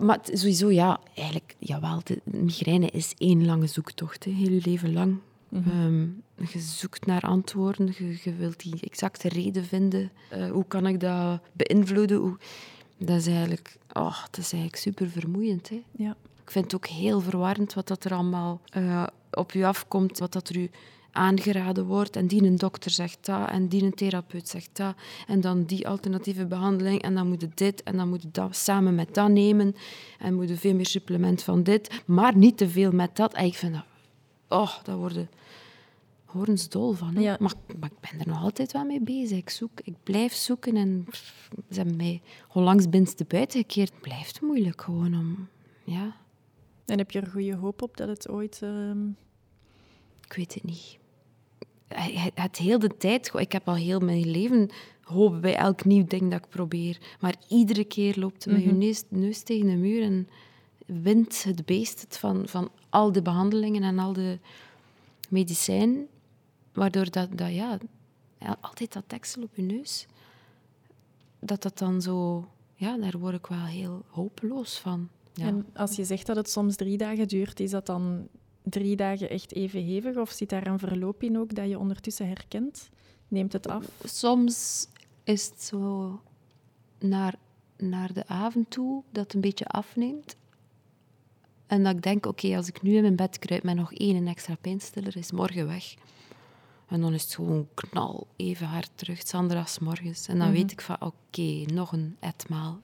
maar 0.00 0.18
sowieso, 0.22 0.70
ja, 0.70 1.00
eigenlijk, 1.14 1.54
jawel, 1.58 2.00
de 2.04 2.20
migraine 2.24 2.90
is 2.90 3.14
één 3.18 3.46
lange 3.46 3.66
zoektocht, 3.66 4.24
hè, 4.24 4.30
heel 4.30 4.50
je 4.50 4.60
leven 4.64 4.92
lang. 4.92 5.18
Mhm. 5.48 5.70
Ehm, 5.70 6.02
je 6.52 6.60
zoekt 6.60 7.06
naar 7.06 7.22
antwoorden, 7.22 7.94
je, 7.98 8.18
je 8.22 8.34
wilt 8.34 8.60
die 8.60 8.80
exacte 8.80 9.28
reden 9.28 9.64
vinden. 9.64 10.10
Uh, 10.32 10.50
hoe 10.50 10.64
kan 10.68 10.86
ik 10.86 11.00
dat 11.00 11.40
beïnvloeden? 11.52 12.16
Hoe... 12.16 12.36
Dat 13.04 13.16
is 13.16 13.26
eigenlijk, 13.26 13.76
oh, 13.92 14.18
dat 14.30 14.38
is 14.38 14.52
eigenlijk 14.52 14.82
super 14.82 15.08
vermoeiend. 15.08 15.68
Hè. 15.68 15.82
Ja. 15.90 16.16
Ik 16.44 16.50
vind 16.50 16.64
het 16.64 16.74
ook 16.74 16.86
heel 16.86 17.20
verwarrend 17.20 17.74
wat 17.74 17.88
dat 17.88 18.04
er 18.04 18.14
allemaal 18.14 18.60
uh, 18.76 19.06
op 19.30 19.52
je 19.52 19.66
afkomt, 19.66 20.18
wat 20.18 20.32
dat 20.32 20.48
er 20.48 20.56
u 20.56 20.70
aangeraden 21.12 21.84
wordt. 21.84 22.16
En 22.16 22.26
die 22.26 22.42
een 22.42 22.56
dokter 22.56 22.90
zegt 22.90 23.18
dat, 23.20 23.50
en 23.50 23.68
die 23.68 23.82
een 23.82 23.94
therapeut 23.94 24.48
zegt 24.48 24.70
dat. 24.72 24.94
En 25.26 25.40
dan 25.40 25.64
die 25.64 25.88
alternatieve 25.88 26.46
behandeling, 26.46 27.02
en 27.02 27.14
dan 27.14 27.28
moet 27.28 27.40
je 27.40 27.48
dit, 27.54 27.82
en 27.82 27.96
dan 27.96 28.08
moet 28.08 28.22
je 28.22 28.28
dat 28.32 28.56
samen 28.56 28.94
met 28.94 29.14
dat 29.14 29.28
nemen. 29.28 29.74
En 30.18 30.34
moet 30.34 30.48
je 30.48 30.56
veel 30.56 30.74
meer 30.74 30.86
supplement 30.86 31.42
van 31.42 31.62
dit, 31.62 32.02
maar 32.04 32.36
niet 32.36 32.56
te 32.56 32.68
veel 32.68 32.92
met 32.92 33.16
dat. 33.16 33.34
En 33.34 33.44
ik 33.44 33.54
vind 33.54 33.72
dat... 33.72 33.84
Oh, 34.48 34.72
dat 34.82 34.96
worden 34.96 35.28
horensdol 36.32 36.92
van. 36.92 37.20
Ja. 37.20 37.36
Maar, 37.40 37.54
maar, 37.78 37.90
ik 37.90 38.10
ben 38.10 38.20
er 38.20 38.28
nog 38.28 38.42
altijd 38.42 38.72
wel 38.72 38.84
mee 38.84 39.00
bezig. 39.00 39.38
Ik 39.38 39.50
zoek, 39.50 39.80
ik 39.84 39.94
blijf 40.02 40.34
zoeken 40.34 40.76
en 40.76 41.06
ze 41.70 41.76
hebben 41.76 41.96
mij 41.96 42.22
onlangs 42.52 42.88
binnenste 42.88 43.24
buiten 43.24 43.60
gekeerd. 43.60 43.90
Het 43.90 44.00
blijft 44.00 44.40
moeilijk 44.40 44.82
gewoon 44.82 45.14
om... 45.14 45.48
Ja. 45.84 46.16
En 46.86 46.98
heb 46.98 47.10
je 47.10 47.20
er 47.20 47.30
goede 47.30 47.56
hoop 47.56 47.82
op 47.82 47.96
dat 47.96 48.08
het 48.08 48.28
ooit... 48.28 48.60
Ehm, 48.62 49.08
ik 50.24 50.32
weet 50.32 50.54
het 50.54 50.64
niet 50.64 51.00
het 52.34 52.56
heel 52.56 52.78
de 52.78 52.96
tijd, 52.96 53.32
ik 53.34 53.52
heb 53.52 53.68
al 53.68 53.74
heel 53.74 54.00
mijn 54.00 54.30
leven 54.30 54.70
hoop 55.02 55.40
bij 55.40 55.56
elk 55.56 55.84
nieuw 55.84 56.04
ding 56.06 56.30
dat 56.30 56.44
ik 56.44 56.48
probeer. 56.48 56.98
Maar 57.20 57.34
iedere 57.48 57.84
keer 57.84 58.18
loopt 58.18 58.44
het 58.44 58.52
met 58.52 58.62
je 58.62 58.68
mhm. 58.68 58.94
neus, 59.08 59.42
tegen 59.42 59.66
de 59.66 59.76
muur 59.76 60.02
en 60.02 60.28
wint 60.86 61.44
het 61.44 61.64
beest 61.64 62.00
het 62.00 62.18
van, 62.18 62.48
van 62.48 62.70
al 62.90 63.12
de 63.12 63.22
behandelingen 63.22 63.82
en 63.82 63.98
al 63.98 64.12
de 64.12 64.38
medicijnen. 65.28 66.06
Waardoor 66.72 67.10
dat, 67.10 67.28
dat 67.38 67.54
ja, 67.54 67.78
altijd 68.60 68.92
dat 68.92 69.04
deksel 69.06 69.42
op 69.42 69.56
je 69.56 69.62
neus, 69.62 70.06
dat 71.38 71.62
dat 71.62 71.78
dan 71.78 72.02
zo, 72.02 72.48
ja, 72.74 72.96
daar 72.96 73.18
word 73.18 73.34
ik 73.34 73.46
wel 73.46 73.64
heel 73.64 74.02
hopeloos 74.08 74.78
van. 74.78 75.08
Ja. 75.34 75.46
En 75.46 75.66
als 75.74 75.96
je 75.96 76.04
zegt 76.04 76.26
dat 76.26 76.36
het 76.36 76.50
soms 76.50 76.76
drie 76.76 76.96
dagen 76.96 77.28
duurt, 77.28 77.60
is 77.60 77.70
dat 77.70 77.86
dan 77.86 78.28
drie 78.62 78.96
dagen 78.96 79.30
echt 79.30 79.52
even 79.52 79.84
hevig? 79.84 80.16
Of 80.16 80.30
zit 80.30 80.48
daar 80.48 80.66
een 80.66 80.78
verloop 80.78 81.22
in 81.22 81.38
ook 81.38 81.54
dat 81.54 81.68
je 81.68 81.78
ondertussen 81.78 82.26
herkent? 82.28 82.88
Neemt 83.28 83.52
het 83.52 83.68
af? 83.68 83.86
Soms 84.04 84.86
is 85.24 85.48
het 85.48 85.62
zo 85.62 86.20
naar, 86.98 87.34
naar 87.76 88.12
de 88.12 88.26
avond 88.26 88.70
toe 88.70 89.02
dat 89.10 89.24
het 89.24 89.34
een 89.34 89.40
beetje 89.40 89.66
afneemt. 89.66 90.36
En 91.66 91.82
dat 91.82 91.94
ik 91.94 92.02
denk, 92.02 92.26
oké, 92.26 92.56
als 92.56 92.68
ik 92.68 92.82
nu 92.82 92.94
in 92.94 93.02
mijn 93.02 93.16
bed 93.16 93.38
kruip 93.38 93.62
met 93.62 93.76
nog 93.76 93.92
één 93.92 94.26
extra 94.26 94.54
pijnstiller, 94.60 95.16
is 95.16 95.32
morgen 95.32 95.66
weg. 95.66 95.94
En 96.92 97.00
dan 97.00 97.14
is 97.14 97.22
het 97.22 97.34
gewoon 97.34 97.68
knal, 97.74 98.26
even 98.36 98.66
hard 98.66 98.90
terug, 98.94 99.26
Sandra's 99.26 99.78
morgens. 99.78 100.28
En 100.28 100.38
dan 100.38 100.46
mhm. 100.46 100.56
weet 100.56 100.72
ik 100.72 100.80
van, 100.80 100.96
oké, 101.00 101.72
nog 101.72 101.92
een 101.92 102.16
etmaal. 102.20 102.80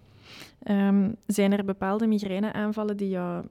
Um, 0.70 1.16
zijn 1.26 1.52
er 1.52 1.64
bepaalde 1.64 2.06
migraineaanvallen 2.06 2.96
die 2.96 3.08
jou 3.08 3.44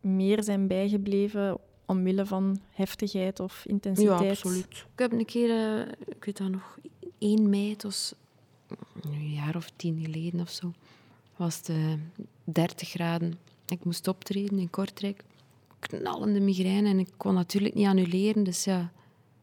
meer 0.00 0.42
zijn 0.42 0.66
bijgebleven 0.66 1.58
omwille 1.86 2.26
van 2.26 2.60
heftigheid 2.70 3.40
of 3.40 3.64
intensiteit? 3.66 4.20
Ja, 4.20 4.30
absoluut. 4.30 4.86
Ik 4.92 4.98
heb 4.98 5.12
een 5.12 5.24
keer, 5.24 5.48
uh, 5.48 5.80
ik 6.06 6.24
weet 6.24 6.36
dat 6.36 6.48
nog, 6.48 6.78
1 7.18 7.48
mei, 7.48 7.70
het 7.70 7.82
was 7.82 8.14
een 9.02 9.30
jaar 9.30 9.56
of 9.56 9.70
tien 9.76 10.00
geleden 10.04 10.40
of 10.40 10.50
zo, 10.50 10.72
was 11.36 11.56
het 11.56 11.70
30 12.44 12.88
graden. 12.88 13.38
Ik 13.66 13.84
moest 13.84 14.08
optreden 14.08 14.58
in 14.58 14.70
Kortrijk. 14.70 15.24
Knallende 15.78 16.40
migraine 16.40 16.88
en 16.88 16.98
ik 16.98 17.10
kon 17.16 17.34
natuurlijk 17.34 17.74
niet 17.74 17.86
annuleren, 17.86 18.44
dus 18.44 18.64
ja, 18.64 18.92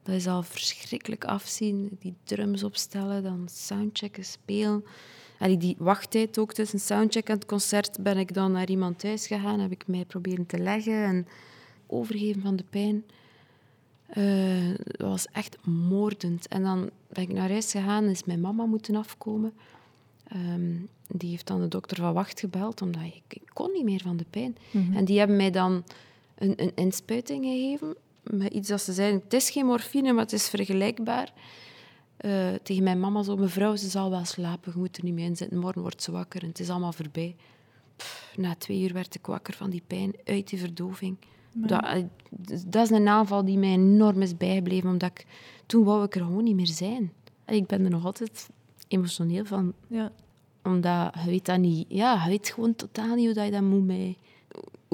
dat 0.05 0.15
is 0.15 0.27
al 0.27 0.43
verschrikkelijk 0.43 1.25
afzien. 1.25 1.97
Die 2.00 2.13
drums 2.24 2.63
opstellen, 2.63 3.24
dan 3.24 3.47
soundchecken, 3.51 4.25
spelen. 4.25 4.85
Allee, 5.39 5.57
die 5.57 5.75
wachttijd 5.79 6.38
ook 6.38 6.53
tussen 6.53 6.79
soundcheck 6.79 7.27
en 7.27 7.35
het 7.35 7.45
concert 7.45 7.97
ben 8.00 8.17
ik 8.17 8.33
dan 8.33 8.51
naar 8.51 8.69
iemand 8.69 9.00
thuis 9.00 9.27
gegaan, 9.27 9.59
heb 9.59 9.71
ik 9.71 9.88
mij 9.88 10.05
proberen 10.05 10.45
te 10.45 10.57
leggen 10.57 11.03
en 11.03 11.27
overgeven 11.88 12.41
van 12.41 12.55
de 12.55 12.63
pijn. 12.69 13.03
Uh, 14.17 14.75
dat 14.77 15.07
was 15.07 15.27
echt 15.31 15.65
moordend. 15.65 16.47
En 16.47 16.63
dan 16.63 16.89
ben 17.07 17.24
ik 17.24 17.33
naar 17.33 17.50
huis 17.50 17.71
gegaan 17.71 18.03
en 18.03 18.09
is 18.09 18.24
mijn 18.24 18.41
mama 18.41 18.65
moeten 18.65 18.95
afkomen. 18.95 19.53
Ehm, 20.27 20.75
die 21.07 21.29
heeft 21.29 21.47
dan 21.47 21.62
de 21.62 21.67
dokter 21.67 21.97
van 21.97 22.13
wacht 22.13 22.39
gebeld, 22.39 22.81
omdat 22.81 23.01
ik, 23.01 23.24
ik 23.27 23.50
kon 23.53 23.71
niet 23.71 23.83
meer 23.83 24.01
van 24.01 24.17
de 24.17 24.25
pijn. 24.29 24.57
Mhm. 24.71 24.97
En 24.97 25.05
die 25.05 25.17
hebben 25.17 25.38
mij 25.38 25.51
dan 25.51 25.83
een, 26.35 26.53
een 26.55 26.71
inspuiting 26.75 27.45
gegeven 27.45 27.95
met 28.32 28.53
iets 28.53 28.70
dat 28.70 28.82
ze 28.82 28.94
zeiden, 28.94 29.22
het 29.24 29.34
is 29.34 29.50
geen 29.50 29.65
morfine, 29.65 30.13
maar 30.13 30.24
het 30.24 30.34
is 30.34 30.50
vergelijkbaar. 30.50 31.34
Uh, 32.22 32.53
tegen 32.63 32.84
mijn 32.84 33.00
mama 33.00 33.24
zo, 33.24 33.36
mevrouw, 33.36 33.75
ze 33.75 33.89
zal 33.89 34.10
wel 34.10 34.25
slapen, 34.25 34.72
je 34.74 34.79
moet 34.79 34.98
er 34.98 35.03
niet 35.03 35.13
mee 35.13 35.25
in 35.25 35.36
zitten, 35.36 35.58
morgen 35.58 35.82
wordt 35.82 36.03
ze 36.03 36.12
wakker 36.12 36.41
en 36.41 36.48
het 36.48 36.60
is 36.60 36.70
allemaal 36.70 36.94
voorbij. 36.94 37.36
na 38.36 38.55
twee 38.55 38.82
uur 38.82 38.94
werd 38.94 39.15
ik 39.15 39.25
wakker 39.25 39.53
van 39.53 39.70
die 39.70 39.84
pijn, 39.88 40.13
uit 40.25 40.50
die 40.50 40.60
verdoving. 40.60 41.17
Dat, 41.53 41.84
eh, 41.84 42.03
dat, 42.65 42.84
is 42.84 42.89
een 42.89 43.08
aanval 43.08 43.46
die 43.46 43.58
mij 43.58 43.72
enorm 43.72 44.22
is 44.22 44.38
bijgebleven, 44.38 44.89
omdat 44.89 45.10
ik, 45.10 45.25
toen 45.65 45.84
wou 45.84 46.03
ik 46.03 46.15
er 46.15 46.22
gewoon 46.22 46.44
niet 46.44 46.55
meer 46.55 46.67
zijn. 46.67 47.13
En 47.46 47.55
ik 47.55 47.65
ben 47.65 47.84
er 47.84 47.89
nog 47.89 48.05
altijd 48.05 48.50
emotioneel 48.88 49.46
van. 49.46 49.74
Ja. 49.88 50.12
Omdat 50.63 51.13
je 51.24 51.29
weet 51.29 51.46
dat 51.46 51.60
niet, 51.60 51.86
ja, 51.89 52.24
je 52.24 52.29
weet 52.29 52.50
gewoon 52.50 52.75
totaal 52.75 53.15
niet 53.15 53.25
hoe 53.25 53.34
dat 53.34 53.46
je 53.46 53.51
dat 53.51 53.62
moet 53.62 53.86
mee, 53.86 54.17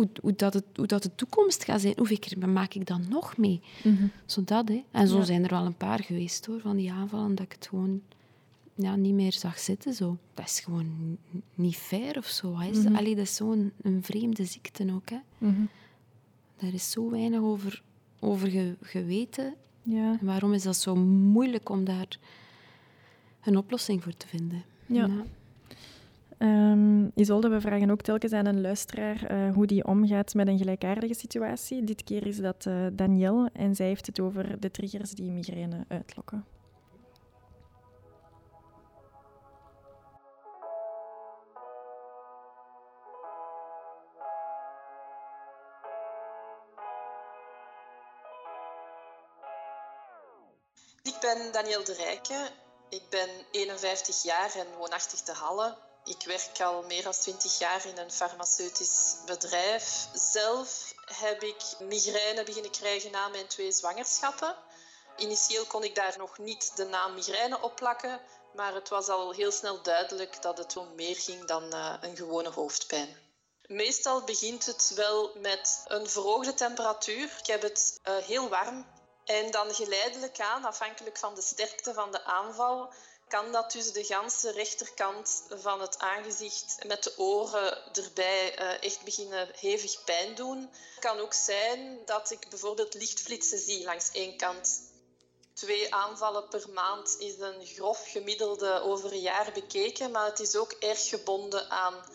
hoe, 0.02 0.10
hoe, 0.22 0.36
dat 0.36 0.54
het, 0.54 0.64
hoe 0.76 0.88
dat 0.88 1.04
de 1.04 1.16
toekomst 1.16 1.64
gaat 1.64 1.82
zijn. 1.82 1.94
Hoeveel 1.98 2.20
keer 2.20 2.50
maak 2.50 2.74
ik 2.74 2.86
dan 2.86 3.06
nog 3.10 3.38
mee? 3.38 3.62
Mm 3.84 4.12
Zodat, 4.26 4.68
hè. 4.68 4.84
En 4.92 5.08
zo 5.08 5.22
zijn 5.22 5.44
er 5.44 5.50
wel 5.50 5.66
een 5.66 5.78
paar 5.78 6.04
geweest 6.04 6.46
hoor, 6.46 6.60
van 6.60 6.76
die 6.76 6.92
aanvallen, 6.92 7.36
dat 7.36 7.46
ik 7.46 7.52
het 7.52 7.68
gewoon 7.68 8.02
ja, 8.76 8.96
niet 8.96 9.14
meer 9.14 9.34
zag 9.34 9.60
zitten. 9.60 9.94
Zo. 9.94 10.18
Dat 10.34 10.46
is 10.46 10.60
gewoon 10.60 11.18
niet 11.56 11.76
fair 11.76 12.18
of 12.18 12.26
zo. 12.26 12.58
Hè. 12.58 12.72
Mm 12.72 12.94
dat 12.94 13.18
is 13.18 13.36
zo'n 13.36 13.72
een 13.82 14.04
vreemde 14.04 14.46
ziekte 14.46 14.94
ook. 14.94 15.10
Hè. 15.10 15.18
Mm 15.38 15.70
Er 16.58 16.74
is 16.74 16.92
zo 16.92 17.10
weinig 17.10 17.40
over, 17.40 17.84
over 18.20 18.76
geweten. 18.82 19.54
Ja. 19.84 20.18
En 20.20 20.26
waarom 20.26 20.54
is 20.54 20.64
dat 20.64 20.76
zo 20.78 20.96
moeilijk 20.96 21.70
om 21.70 21.84
daar 21.84 22.18
een 23.44 23.58
oplossing 23.58 24.04
voor 24.04 24.18
te 24.18 24.28
vinden? 24.28 24.64
Ja. 24.86 25.10
Um, 26.44 27.12
Isolde, 27.16 27.50
we 27.50 27.62
vragen 27.62 27.92
ook 27.92 28.02
telkens 28.02 28.34
aan 28.34 28.46
een 28.46 28.62
luisteraar 28.62 29.32
uh, 29.32 29.54
hoe 29.54 29.66
die 29.66 29.86
omgaat 29.86 30.34
met 30.34 30.48
een 30.48 30.58
gelijkaardige 30.58 31.14
situatie. 31.14 31.84
Dit 31.84 32.04
keer 32.04 32.28
is 32.28 32.38
dat 32.38 32.66
uh, 32.66 32.88
Danielle 32.94 33.50
en 33.54 33.76
zij 33.76 33.88
heeft 33.88 34.06
het 34.06 34.20
over 34.20 34.60
de 34.60 34.72
triggers 34.72 35.12
die 35.12 35.32
migraine 35.32 35.86
uitlokken. 35.88 36.46
Ik 51.04 51.18
ben 51.20 51.52
Danielle 51.52 51.86
de 51.86 51.94
Rijke. 51.94 52.50
Ik 52.90 53.04
ben 53.10 53.30
51 53.52 54.24
jaar 54.24 54.56
en 54.56 54.78
woonachtig 54.78 55.20
te 55.20 55.32
Halle. 55.32 55.90
Ik 56.04 56.24
werk 56.26 56.62
al 56.62 56.84
meer 56.84 57.04
dan 57.04 57.12
20 57.12 57.58
jaar 57.58 57.86
in 57.86 57.98
een 57.98 58.12
farmaceutisch 58.12 59.16
bedrijf. 59.26 60.08
Zelf 60.14 60.94
heb 61.06 61.44
ik 61.44 61.64
migraine 61.80 62.44
beginnen 62.44 62.72
krijgen 62.72 63.12
na 63.12 63.28
mijn 63.28 63.48
twee 63.48 63.72
zwangerschappen. 63.72 64.56
Initieel 65.18 65.66
kon 65.66 65.84
ik 65.84 65.96
daar 65.96 66.18
nog 66.18 66.38
niet 66.38 66.76
de 66.76 66.86
naam 66.86 67.14
migraine 67.14 67.62
op 67.62 67.76
plakken, 67.76 68.22
maar 68.54 68.74
het 68.74 68.90
was 68.90 69.08
al 69.08 69.32
heel 69.32 69.52
snel 69.52 69.82
duidelijk 69.82 70.42
dat 70.42 70.58
het 70.58 70.78
om 70.78 70.96
meer 70.96 71.16
ging 71.16 71.46
dan 71.46 71.64
uh, 71.64 71.96
een 72.02 72.16
gewone 72.16 72.50
hoofdpijn. 72.50 73.18
Meestal 73.68 74.24
begint 74.24 74.66
het 74.66 74.92
wel 74.96 75.32
met 75.36 75.84
een 75.88 76.10
verhoogde 76.10 76.54
temperatuur. 76.54 77.36
Ik 77.40 77.48
heb 77.48 77.62
het 77.62 78.00
uh, 78.04 78.16
heel 78.16 78.50
warm 78.50 78.86
en 79.26 79.52
dan 79.52 79.74
geleidelijk 79.74 80.40
aan, 80.40 80.66
afhankelijk 80.66 81.18
van 81.18 81.36
de 81.36 81.42
sterkte 81.42 81.94
van 81.94 82.12
de 82.12 82.24
aanval, 82.24 82.94
kan 83.32 83.52
dat 83.52 83.72
dus 83.72 83.92
de 83.92 84.04
ganse 84.04 84.52
rechterkant 84.52 85.44
van 85.50 85.82
het 85.82 86.00
aangezicht 86.00 86.76
met 86.88 87.04
de 87.04 87.14
oren 87.18 87.94
erbij 87.94 88.60
uh, 88.60 88.84
echt 88.84 89.04
beginnen 89.04 89.48
hevig 89.56 90.04
pijn 90.04 90.36
doen. 90.36 90.60
Het 90.60 91.00
kan 91.00 91.20
ook 91.20 91.34
zijn 91.34 92.00
dat 92.06 92.32
ik 92.32 92.50
bijvoorbeeld 92.50 92.94
lichtflitsen 92.94 93.60
zie 93.60 93.84
langs 93.84 94.12
één 94.12 94.38
kant. 94.38 94.82
Twee 95.54 95.94
aanvallen 95.94 96.48
per 96.48 96.70
maand 96.74 97.16
is 97.20 97.40
een 97.40 97.66
grof 97.66 98.12
gemiddelde 98.12 98.82
over 98.82 99.12
een 99.12 99.22
jaar 99.22 99.52
bekeken, 99.54 100.12
maar 100.12 100.26
het 100.26 100.40
is 100.40 100.56
ook 100.56 100.72
erg 100.72 101.08
gebonden 101.08 101.70
aan 101.70 102.06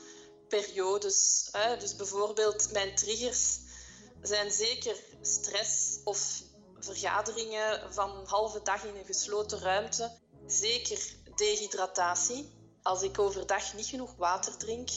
periodes. 0.49 1.50
Dus 1.78 1.96
bijvoorbeeld 1.96 2.73
mijn 2.73 2.94
triggers 2.94 3.58
zijn 4.23 4.50
zeker 4.50 4.96
stress 5.23 6.00
of 6.04 6.42
vergaderingen 6.78 7.94
van 7.94 8.25
halve 8.26 8.62
dag 8.62 8.85
in 8.85 8.96
een 8.96 9.04
gesloten 9.04 9.58
ruimte. 9.58 10.25
Zeker 10.46 10.98
dehydratatie, 11.34 12.52
als 12.82 13.02
ik 13.02 13.18
overdag 13.18 13.74
niet 13.74 13.86
genoeg 13.86 14.14
water 14.16 14.56
drink. 14.56 14.88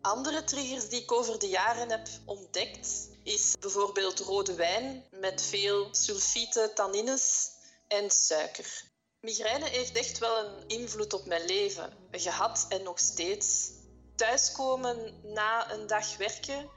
Andere 0.00 0.44
triggers 0.44 0.88
die 0.88 1.02
ik 1.02 1.12
over 1.12 1.38
de 1.38 1.48
jaren 1.48 1.90
heb 1.90 2.08
ontdekt, 2.24 3.08
is 3.22 3.54
bijvoorbeeld 3.60 4.18
rode 4.18 4.54
wijn 4.54 5.04
met 5.10 5.42
veel 5.42 5.88
sulfieten, 5.90 6.74
tannines 6.74 7.50
en 7.88 8.10
suiker. 8.10 8.84
Migraine 9.20 9.68
heeft 9.68 9.96
echt 9.96 10.18
wel 10.18 10.44
een 10.44 10.68
invloed 10.68 11.12
op 11.12 11.26
mijn 11.26 11.44
leven 11.44 11.92
gehad 12.10 12.66
en 12.68 12.82
nog 12.82 12.98
steeds. 12.98 13.70
Thuiskomen 14.16 15.20
na 15.22 15.72
een 15.72 15.86
dag 15.86 16.16
werken, 16.16 16.70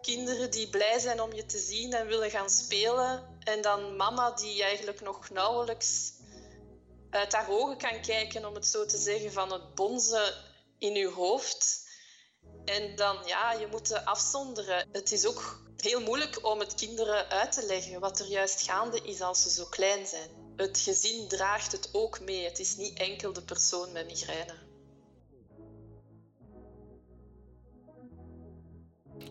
kinderen 0.00 0.50
die 0.50 0.68
blij 0.68 0.98
zijn 0.98 1.20
om 1.20 1.32
je 1.32 1.46
te 1.46 1.58
zien 1.58 1.92
en 1.92 2.06
willen 2.06 2.30
gaan 2.30 2.50
spelen, 2.50 3.38
en 3.40 3.62
dan 3.62 3.96
mama 3.96 4.30
die 4.30 4.62
eigenlijk 4.62 5.00
nog 5.00 5.30
nauwelijks 5.30 6.12
uit 7.10 7.32
haar 7.32 7.50
ogen 7.50 7.76
kan 7.78 8.00
kijken, 8.00 8.48
om 8.48 8.54
het 8.54 8.66
zo 8.66 8.86
te 8.86 8.98
zeggen, 8.98 9.32
van 9.32 9.52
het 9.52 9.74
bonzen 9.74 10.34
in 10.78 10.96
uw 10.96 11.10
hoofd. 11.10 11.86
En 12.64 12.96
dan, 12.96 13.16
ja, 13.26 13.52
je 13.52 13.68
moet 13.70 14.04
afzonderen. 14.04 14.88
Het 14.92 15.12
is 15.12 15.26
ook 15.26 15.62
heel 15.76 16.00
moeilijk 16.00 16.46
om 16.46 16.58
het 16.58 16.74
kinderen 16.74 17.28
uit 17.28 17.52
te 17.52 17.66
leggen 17.66 18.00
wat 18.00 18.20
er 18.20 18.26
juist 18.26 18.62
gaande 18.62 19.00
is 19.02 19.20
als 19.20 19.42
ze 19.42 19.50
zo 19.50 19.64
klein 19.64 20.06
zijn. 20.06 20.30
Het 20.56 20.78
gezin 20.78 21.28
draagt 21.28 21.72
het 21.72 21.90
ook 21.92 22.20
mee. 22.20 22.44
Het 22.44 22.58
is 22.58 22.76
niet 22.76 22.98
enkel 22.98 23.32
de 23.32 23.42
persoon 23.42 23.92
met 23.92 24.06
migraine. 24.06 24.54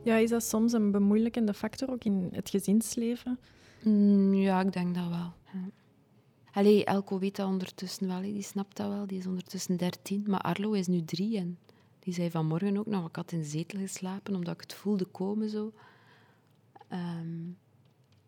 Ja, 0.03 0.15
is 0.15 0.29
dat 0.29 0.43
soms 0.43 0.73
een 0.73 0.91
bemoeilijkende 0.91 1.53
factor 1.53 1.91
ook 1.91 2.03
in 2.03 2.29
het 2.31 2.49
gezinsleven? 2.49 3.39
Mm, 3.83 4.33
ja, 4.33 4.61
ik 4.61 4.73
denk 4.73 4.95
dat 4.95 5.07
wel. 5.07 5.33
Ja. 5.53 5.69
Allee, 6.57 6.85
Elko 6.85 7.19
weet 7.19 7.35
dat 7.35 7.47
ondertussen 7.47 8.07
wel, 8.07 8.21
die 8.21 8.41
snapt 8.41 8.77
dat 8.77 8.87
wel. 8.87 9.07
Die 9.07 9.17
is 9.17 9.25
ondertussen 9.27 9.77
dertien, 9.77 10.23
maar 10.27 10.41
Arlo 10.41 10.71
is 10.71 10.87
nu 10.87 11.03
drie 11.05 11.37
en 11.37 11.57
die 11.99 12.13
zei 12.13 12.31
vanmorgen 12.31 12.77
ook 12.77 12.85
nog, 12.85 13.07
ik 13.07 13.15
had 13.15 13.31
in 13.31 13.43
zetel 13.43 13.79
geslapen 13.79 14.35
omdat 14.35 14.53
ik 14.53 14.61
het 14.61 14.73
voelde 14.73 15.05
komen 15.05 15.49
zo. 15.49 15.73
Ehm, 16.87 17.43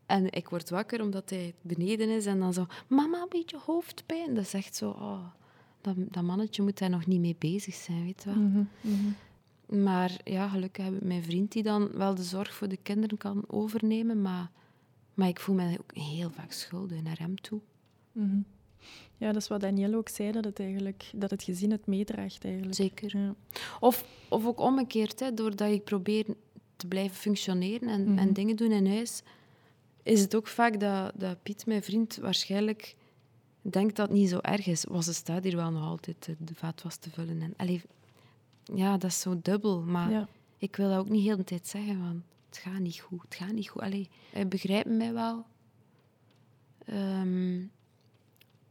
en 0.05 0.31
ik 0.31 0.49
word 0.49 0.69
wakker 0.69 1.01
omdat 1.01 1.29
hij 1.29 1.53
beneden 1.61 2.09
is 2.09 2.25
en 2.25 2.39
dan 2.39 2.53
zo, 2.53 2.65
mama, 2.87 3.21
een 3.21 3.29
beetje 3.29 3.59
hoofdpijn. 3.65 4.33
Dat 4.33 4.43
is 4.43 4.53
echt 4.53 4.75
zo, 4.75 4.89
oh, 4.89 5.25
dat, 5.81 5.95
dat 5.97 6.23
mannetje 6.23 6.63
moet 6.63 6.77
daar 6.77 6.89
nog 6.89 7.05
niet 7.05 7.19
mee 7.19 7.35
bezig 7.39 7.75
zijn, 7.75 8.03
weet 8.03 8.23
je 8.23 8.29
wel. 8.29 8.39
Mhm, 8.43 8.63
mhm. 8.81 9.83
Maar 9.83 10.19
ja, 10.23 10.47
gelukkig 10.47 10.85
heb 10.85 10.93
ik 10.93 11.03
mijn 11.03 11.23
vriend 11.23 11.51
die 11.51 11.63
dan 11.63 11.91
wel 11.91 12.15
de 12.15 12.23
zorg 12.23 12.53
voor 12.53 12.67
de 12.67 12.77
kinderen 12.77 13.17
kan 13.17 13.43
overnemen, 13.47 14.21
maar 14.21 14.51
maar 15.13 15.27
ik 15.27 15.39
voel 15.39 15.55
me 15.55 15.77
ook 15.79 15.95
heel 15.95 16.29
vaak 16.29 16.51
schuldig 16.51 17.01
naar 17.01 17.19
hem 17.19 17.41
toe. 17.41 17.59
Mhm. 18.19 18.39
Ja, 19.17 19.31
dat 19.31 19.41
is 19.41 19.47
wat 19.47 19.61
Danielle 19.61 19.97
ook 19.97 20.09
zei, 20.09 20.31
dat 20.31 20.43
het, 20.45 20.59
eigenlijk, 20.59 21.11
dat 21.15 21.29
het 21.29 21.43
gezin 21.43 21.71
het 21.71 21.87
meedraagt 21.87 22.45
eigenlijk. 22.45 22.75
Zeker. 22.75 23.17
Ja. 23.17 23.35
Of, 23.79 24.05
of 24.29 24.45
ook 24.45 24.59
omgekeerd, 24.59 25.19
hè, 25.19 25.33
doordat 25.33 25.71
ik 25.71 25.83
probeer 25.83 26.25
te 26.75 26.87
blijven 26.87 27.17
functioneren 27.17 27.87
en, 27.87 28.05
en 28.05 28.13
mhm. 28.13 28.33
dingen 28.33 28.55
doen 28.55 28.71
in 28.71 28.87
huis, 28.87 29.21
is 30.03 30.21
het 30.21 30.35
ook 30.35 30.47
vaak 30.47 30.79
dat, 30.79 31.13
dat 31.15 31.43
Piet, 31.43 31.65
mijn 31.65 31.83
vriend, 31.83 32.15
waarschijnlijk 32.15 32.95
denkt 33.61 33.95
dat 33.95 34.07
het 34.07 34.17
niet 34.17 34.29
zo 34.29 34.39
erg 34.41 34.67
is. 34.67 34.83
Was 34.83 35.05
ze 35.05 35.13
staat 35.13 35.43
hier 35.43 35.55
wel 35.55 35.71
nog 35.71 35.83
altijd 35.83 36.29
de 36.37 36.55
vaatwas 36.55 36.95
te 36.95 37.09
vullen. 37.09 37.41
En, 37.41 37.53
allee, 37.57 37.81
ja, 38.75 38.97
dat 38.97 39.09
is 39.09 39.19
zo 39.19 39.39
dubbel. 39.41 39.81
Maar 39.81 40.27
ik 40.57 40.75
wil 40.75 40.89
dat 40.89 40.97
ook 40.97 41.09
niet 41.09 41.23
heel 41.23 41.37
de 41.37 41.43
tijd 41.43 41.67
zeggen. 41.67 42.01
Want 42.01 42.23
het 42.49 42.57
gaat 42.57 42.79
niet 42.79 42.99
goed, 42.99 43.21
het 43.21 43.35
gaat 43.35 43.51
niet 43.51 43.69
goed. 43.69 43.81
Allee, 43.81 44.09
hij 44.31 44.47
begrijpt 44.47 44.89
mij 44.89 45.13
wel. 45.13 45.45
Ehm, 46.85 47.61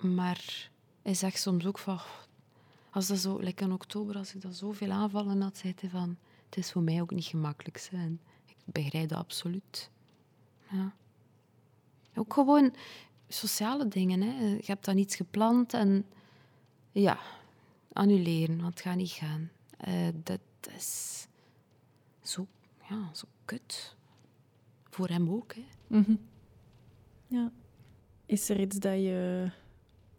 maar 0.03 0.71
hij 1.03 1.15
zegt 1.15 1.41
soms 1.41 1.67
ook 1.67 1.79
van... 1.79 2.01
Als 2.91 3.07
dat 3.07 3.19
zo, 3.19 3.43
lekker 3.43 3.67
in 3.67 3.73
oktober, 3.73 4.17
als 4.17 4.35
ik 4.35 4.41
dat 4.41 4.55
zoveel 4.55 4.91
aanvallen 4.91 5.41
had, 5.41 5.59
zei 5.59 5.75
hij 5.81 5.91
van... 5.91 6.17
Het 6.45 6.57
is 6.59 6.73
voor 6.73 6.83
mij 6.83 7.01
ook 7.01 7.11
niet 7.11 7.25
gemakkelijk. 7.25 7.79
zijn. 7.79 8.21
ik 8.47 8.57
begrijp 8.65 9.09
dat 9.09 9.19
absoluut. 9.19 9.91
Ja. 10.71 10.95
Ook 12.15 12.33
gewoon 12.33 12.75
sociale 13.29 13.89
dingen. 13.89 14.21
Hè. 14.21 14.47
Je 14.49 14.63
hebt 14.67 14.85
dan 14.85 14.99
iets 14.99 15.17
gepland 15.17 15.75
en... 15.75 16.07
Ja, 16.93 17.19
annuleren, 17.93 18.61
want 18.61 18.75
het 18.75 18.81
gaat 18.81 18.97
niet 18.97 19.11
gaan. 19.11 19.51
Uh, 19.89 20.09
dat 20.23 20.41
is 20.77 21.27
zo, 22.23 22.47
ja, 22.89 23.15
zo 23.15 23.27
kut. 23.45 23.97
Voor 24.91 25.09
hem 25.09 25.31
ook. 25.31 25.55
Hè. 25.55 25.67
Mhm. 25.87 26.15
Ja. 27.27 27.53
Is 28.27 28.49
er 28.49 28.61
iets 28.61 28.77
dat 28.77 28.93
je 28.93 29.51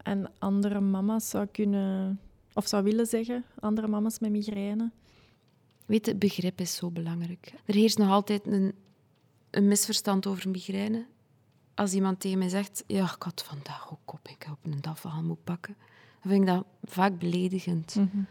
aan 0.10 0.28
andere 0.40 0.80
mama's 0.80 1.30
zou 1.30 1.46
kunnen, 1.46 2.20
of 2.54 2.68
zou 2.68 2.84
willen 2.84 3.06
zeggen, 3.06 3.44
andere 3.60 3.88
mama's 3.88 4.20
met 4.20 4.32
migraine? 4.32 4.92
Weet 5.86 6.06
je, 6.06 6.16
begrip 6.16 6.60
is 6.60 6.76
zo 6.76 6.90
belangrijk. 6.90 7.54
Er 7.66 7.74
heerst 7.74 7.98
nog 7.98 8.10
altijd 8.10 8.48
een, 8.48 8.74
een 9.50 9.68
misverstand 9.68 10.28
over 10.28 10.50
migraine. 10.50 11.06
Als 11.76 11.94
iemand 11.94 12.20
tegen 12.20 12.38
mij 12.38 12.50
zegt, 12.50 12.84
ja, 12.88 13.04
ik 13.04 13.24
had 13.24 13.44
vandaag 13.44 13.92
ook 13.92 14.14
op, 14.14 14.28
ik 14.28 14.44
heb 14.44 14.74
een 14.74 14.82
dag 14.82 15.00
van 15.00 15.26
moet 15.26 15.44
pakken, 15.44 15.76
dan 16.22 16.32
vind 16.32 16.42
ik 16.42 16.48
dat 16.48 16.66
vaak 16.84 17.20
beledigend. 17.20 17.96
Mm 17.96 18.28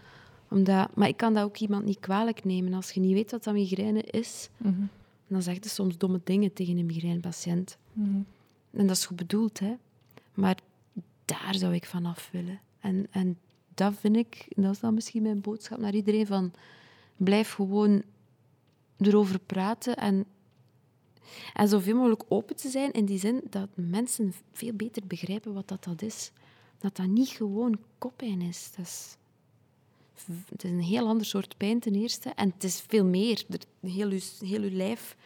omdat, 0.50 0.96
maar 0.96 1.08
ik 1.08 1.16
kan 1.16 1.34
dat 1.34 1.44
ook 1.44 1.56
iemand 1.56 1.84
niet 1.84 1.98
kwalijk 1.98 2.44
nemen. 2.44 2.74
Als 2.74 2.90
je 2.90 3.00
niet 3.00 3.12
weet 3.12 3.30
wat 3.30 3.44
dat 3.44 3.54
migraine 3.54 4.02
is, 4.02 4.50
mhm. 4.56 4.82
dan 5.26 5.42
zegt 5.42 5.64
je 5.64 5.70
soms 5.70 5.98
domme 5.98 6.20
dingen 6.24 6.52
tegen 6.52 6.78
een 6.78 6.86
migrainepatiënt. 6.86 7.78
Mm 7.92 8.26
En 8.70 8.86
dat 8.86 8.96
is 8.96 9.06
goed 9.06 9.16
bedoeld, 9.16 9.58
hè. 9.58 9.74
Maar 10.34 10.58
daar 11.28 11.54
zou 11.54 11.74
ik 11.74 11.86
vanaf 11.86 12.28
willen. 12.32 12.60
En, 12.80 13.06
en 13.10 13.38
dat 13.74 13.94
vind 14.00 14.16
ik, 14.16 14.46
dat 14.48 14.72
is 14.72 14.80
dan 14.80 14.94
misschien 14.94 15.22
mijn 15.22 15.40
boodschap 15.40 15.78
naar 15.78 15.94
iedereen, 15.94 16.26
van 16.26 16.52
blijf 17.16 17.52
gewoon 17.52 18.02
erover 18.98 19.38
praten 19.38 19.96
en, 19.96 20.24
en 21.54 21.68
zoveel 21.68 21.94
mogelijk 21.94 22.22
open 22.28 22.56
te 22.56 22.68
zijn 22.68 22.92
in 22.92 23.04
die 23.04 23.18
zin 23.18 23.40
dat 23.50 23.68
mensen 23.74 24.34
veel 24.52 24.72
beter 24.72 25.06
begrijpen 25.06 25.54
wat 25.54 25.68
dat, 25.68 25.84
dat 25.84 26.02
is. 26.02 26.32
Dat 26.78 26.96
dat 26.96 27.06
niet 27.06 27.28
gewoon 27.28 27.78
koppijn 27.98 28.40
is. 28.40 28.70
Dat 28.76 28.86
is 28.86 29.16
het 30.48 30.64
is 30.64 30.70
een 30.70 30.80
heel 30.80 31.06
ander 31.06 31.26
soort 31.26 31.56
pijn 31.56 31.80
ten 31.80 31.94
eerste. 31.94 32.30
En 32.30 32.50
het 32.54 32.64
is 32.64 32.84
veel 32.88 33.04
meer. 33.04 33.44
Heel 33.80 34.10
je, 34.10 34.22
heel 34.40 34.60
lijf 34.60 35.16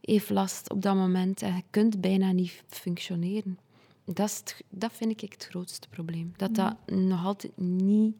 heeft 0.00 0.30
last 0.30 0.70
op 0.70 0.82
dat 0.82 0.94
moment. 0.94 1.42
En 1.42 1.54
je 1.54 1.62
kunt 1.70 2.00
bijna 2.00 2.32
niet 2.32 2.62
functioneren. 2.68 3.58
Dat, 4.06 4.28
is 4.28 4.62
dat 4.70 4.92
vind 4.92 5.22
ik 5.22 5.32
het 5.32 5.46
grootste 5.50 5.88
probleem. 5.88 6.32
Dat 6.36 6.54
dat 6.54 6.76
nog 6.86 7.24
altijd 7.24 7.56
niet 7.56 8.16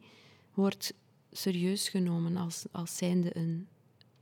wordt 0.53 0.93
serieus 1.31 1.89
genomen 1.89 2.37
als, 2.37 2.65
als 2.71 2.97
zijnde 2.97 3.37
een, 3.37 3.67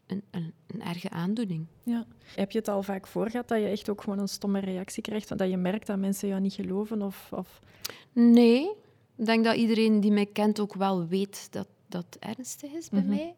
een, 0.05 0.23
een, 0.31 0.53
een, 0.67 0.81
erge 0.81 1.09
aandoening. 1.09 1.65
Ja. 1.83 2.05
Heb 2.35 2.51
je 2.51 2.57
het 2.57 2.67
al 2.67 2.83
vaak 2.83 3.07
voor 3.07 3.29
gehad 3.29 3.47
dat 3.47 3.59
je 3.59 3.65
echt 3.67 3.89
ook 3.89 4.01
gewoon 4.01 4.19
een 4.19 4.27
stomme 4.27 4.59
reactie 4.59 5.03
krijgt? 5.03 5.37
Dat 5.37 5.49
je 5.49 5.57
merkt 5.57 5.87
dat 5.87 5.97
mensen 5.97 6.27
jou 6.27 6.41
niet 6.41 6.53
geloven? 6.53 7.01
Of, 7.01 7.29
of... 7.31 7.59
Nee, 8.11 8.69
ik 9.15 9.25
denk 9.25 9.43
dat 9.43 9.55
iedereen 9.55 9.99
die 9.99 10.11
mij 10.11 10.25
kent 10.25 10.59
ook 10.59 10.73
wel 10.73 11.07
weet 11.07 11.47
dat 11.51 11.67
dat 11.87 12.17
ernstig 12.19 12.71
is 12.71 12.89
bij 12.89 13.01
mhm. 13.01 13.09
mij. 13.09 13.35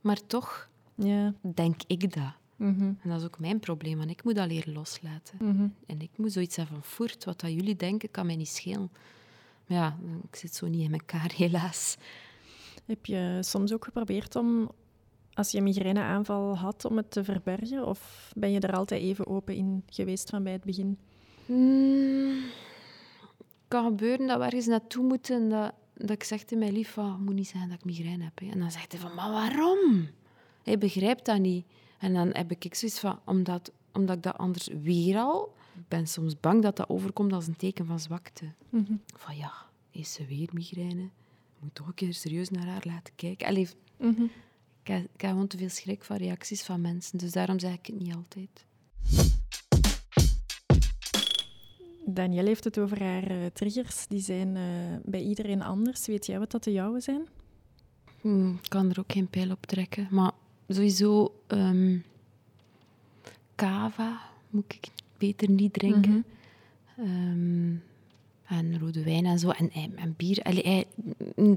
Maar 0.00 0.26
toch 0.26 0.70
ja. 0.94 1.34
denk 1.54 1.80
ik 1.86 2.14
dat. 2.14 2.32
Mhm. 2.58 2.82
En 2.82 3.10
dat 3.10 3.18
is 3.20 3.24
ook 3.24 3.38
mijn 3.38 3.58
probleem, 3.58 3.98
want 3.98 4.10
ik 4.10 4.24
moet 4.24 4.34
dat 4.34 4.48
leren 4.48 4.72
loslaten. 4.72 5.38
Mhm. 5.40 5.68
En 5.86 6.00
ik 6.00 6.10
moet 6.16 6.32
zoiets 6.32 6.56
hebben 6.56 6.74
van 6.74 6.84
voert. 6.84 7.24
Wat 7.24 7.40
dat 7.40 7.52
jullie 7.52 7.76
denken, 7.76 8.10
kan 8.10 8.26
mij 8.26 8.36
niet 8.36 8.48
schelen. 8.48 8.90
Maar 9.66 9.78
ja, 9.78 9.98
ik 10.30 10.36
zit 10.36 10.54
zo 10.54 10.66
niet 10.66 10.82
in 10.82 10.92
elkaar, 10.92 11.32
helaas. 11.36 11.96
Heb 12.86 13.06
je 13.06 13.38
soms 13.40 13.72
ook 13.72 13.84
geprobeerd 13.84 14.36
om, 14.36 14.70
als 15.32 15.50
je 15.50 15.58
een 15.58 15.64
migraineaanval 15.64 16.56
had, 16.56 16.84
om 16.84 16.96
het 16.96 17.10
te 17.10 17.24
verbergen? 17.24 17.86
Of 17.86 18.32
ben 18.36 18.50
je 18.50 18.60
er 18.60 18.76
altijd 18.76 19.02
even 19.02 19.26
open 19.26 19.54
in 19.54 19.82
geweest 19.86 20.30
van 20.30 20.42
bij 20.42 20.52
het 20.52 20.64
begin? 20.64 20.98
Mm, 21.46 22.40
kan 23.68 23.84
gebeuren 23.84 24.26
dat 24.26 24.38
we 24.38 24.44
ergens 24.44 24.66
naartoe 24.66 25.04
moeten 25.04 25.48
dat, 25.48 25.72
dat 25.94 26.10
ik 26.10 26.24
zeg 26.24 26.40
tegen 26.40 26.58
mijn 26.58 26.72
lief, 26.72 26.90
van, 26.90 27.24
moet 27.24 27.34
niet 27.34 27.48
zeggen 27.48 27.70
dat 27.70 27.78
ik 27.78 27.84
migraine 27.84 28.24
heb. 28.24 28.38
Hè. 28.38 28.46
En 28.46 28.58
dan 28.58 28.70
zegt 28.70 28.92
hij 28.92 29.00
van, 29.00 29.14
maar 29.14 29.30
waarom? 29.30 30.08
Hij 30.62 30.78
begrijpt 30.78 31.24
dat 31.24 31.38
niet. 31.38 31.66
En 31.98 32.14
dan 32.14 32.28
heb 32.32 32.52
ik 32.52 32.74
zoiets 32.74 33.00
van, 33.00 33.20
omdat, 33.24 33.72
omdat 33.92 34.16
ik 34.16 34.22
dat 34.22 34.36
anders 34.36 34.68
weer 34.82 35.16
al... 35.16 35.56
Ik 35.74 35.88
ben 35.88 36.08
soms 36.08 36.40
bang 36.40 36.62
dat 36.62 36.76
dat 36.76 36.88
overkomt 36.88 37.32
als 37.32 37.46
een 37.46 37.56
teken 37.56 37.86
van 37.86 38.00
zwakte. 38.00 38.52
Mhm. 38.68 38.92
Van 39.16 39.36
ja, 39.36 39.52
is 39.90 40.12
ze 40.12 40.26
weer 40.26 40.48
migraine? 40.52 41.02
Ik 41.02 41.60
moet 41.60 41.74
toch 41.74 41.86
een 41.86 41.94
keer 41.94 42.14
serieus 42.14 42.50
naar 42.50 42.66
haar 42.66 42.82
laten 42.84 43.14
kijken. 43.16 43.46
Allee, 43.46 43.68
mm 43.96 44.30
ik, 44.82 44.94
heb, 44.94 45.04
ik 45.14 45.20
heb 45.20 45.30
gewoon 45.30 45.46
te 45.46 45.56
veel 45.56 45.68
schrik 45.68 46.04
van 46.04 46.16
reacties 46.16 46.62
van 46.62 46.80
mensen. 46.80 47.18
Dus 47.18 47.32
daarom 47.32 47.58
zeg 47.58 47.72
ik 47.72 47.86
het 47.86 47.98
niet 47.98 48.14
altijd. 48.14 48.66
Danielle 52.06 52.48
heeft 52.48 52.64
het 52.64 52.78
over 52.78 53.02
haar 53.02 53.30
uh, 53.30 53.46
triggers. 53.46 54.06
Die 54.06 54.20
zijn 54.20 54.56
uh, 54.56 54.62
bij 55.04 55.22
iedereen 55.22 55.62
anders. 55.62 56.06
Weet 56.06 56.26
jij 56.26 56.38
wat 56.38 56.50
dat 56.50 56.64
de 56.64 56.72
jouwe 56.72 57.00
zijn? 57.00 57.26
Hmm, 58.20 58.58
ik 58.62 58.68
kan 58.68 58.90
er 58.90 58.98
ook 58.98 59.12
geen 59.12 59.28
pijl 59.28 59.50
op 59.50 59.66
trekken. 59.66 60.08
Maar 60.10 60.32
sowieso 60.68 61.34
um, 61.48 62.04
cava 63.54 64.20
moet 64.50 64.72
ik 64.72 64.88
beter 65.18 65.50
niet 65.50 65.72
drinken. 65.72 66.10
Mm 66.10 66.24
um, 66.98 67.82
en 68.46 68.78
rode 68.78 69.04
wijn 69.04 69.26
en 69.26 69.38
zo. 69.38 69.50
En, 69.50 69.70
en 69.72 70.14
bier. 70.16 70.42
Allee, 70.42 70.86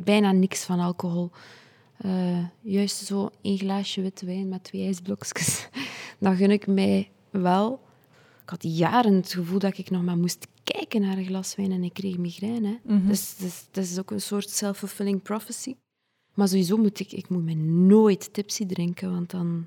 bijna 0.03 0.31
niks 0.31 0.63
van 0.63 0.79
alcohol. 0.79 1.29
Uh, 2.05 2.45
juist 2.61 3.05
zo 3.05 3.29
een 3.41 3.57
glaasje 3.57 4.01
witte 4.01 4.25
wijn 4.25 4.49
met 4.49 4.63
twee 4.63 4.85
ijsblokjes. 4.85 5.67
Dan 6.19 6.35
gun 6.35 6.51
ik 6.51 6.67
mij 6.67 7.09
wel 7.29 7.79
had 8.51 8.63
jaren 8.63 9.13
het 9.13 9.33
gevoel 9.33 9.59
dat 9.59 9.77
ik 9.77 9.89
nog 9.89 10.03
maar 10.03 10.17
moest 10.17 10.47
kijken 10.63 11.01
naar 11.01 11.17
een 11.17 11.25
glas 11.25 11.55
wijn 11.55 11.71
en 11.71 11.83
ik 11.83 11.93
kreeg 11.93 12.17
migraine. 12.17 12.79
Mm 12.83 13.07
dus, 13.07 13.35
dus 13.35 13.65
dat 13.71 13.83
is 13.83 13.99
ook 13.99 14.11
een 14.11 14.21
soort 14.21 14.49
self-fulfilling 14.49 15.21
prophecy. 15.21 15.75
Maar 16.33 16.47
sowieso 16.47 16.77
moet 16.77 16.99
ik, 16.99 17.11
ik 17.11 17.29
moet 17.29 17.43
me 17.43 17.53
nooit 17.53 18.33
tipsy 18.33 18.65
drinken, 18.65 19.11
want 19.11 19.29
dan, 19.29 19.65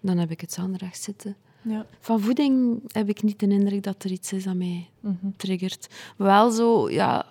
dan 0.00 0.18
heb 0.18 0.30
ik 0.30 0.40
het 0.40 0.52
zanderig 0.52 0.96
zitten. 0.96 1.36
Ja. 1.62 1.86
Van 2.00 2.20
voeding 2.20 2.80
heb 2.86 3.08
ik 3.08 3.22
niet 3.22 3.38
de 3.38 3.48
indruk 3.48 3.82
dat 3.82 4.04
er 4.04 4.10
iets 4.10 4.32
is 4.32 4.44
dat 4.44 4.54
mij 4.54 4.88
mhm. 5.00 5.30
triggert. 5.36 5.88
Wel 6.16 6.50
zo, 6.50 6.90
ja, 6.90 7.26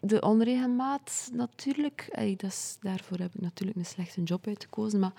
de 0.00 0.20
onregelmaat 0.20 1.30
natuurlijk. 1.32 2.08
dat 2.36 2.50
is, 2.50 2.76
daarvoor 2.80 3.18
heb 3.18 3.34
ik 3.34 3.40
natuurlijk 3.40 3.78
een 3.78 3.86
slechte 3.86 4.22
job 4.22 4.46
uitgekozen. 4.46 5.00
Maar 5.00 5.12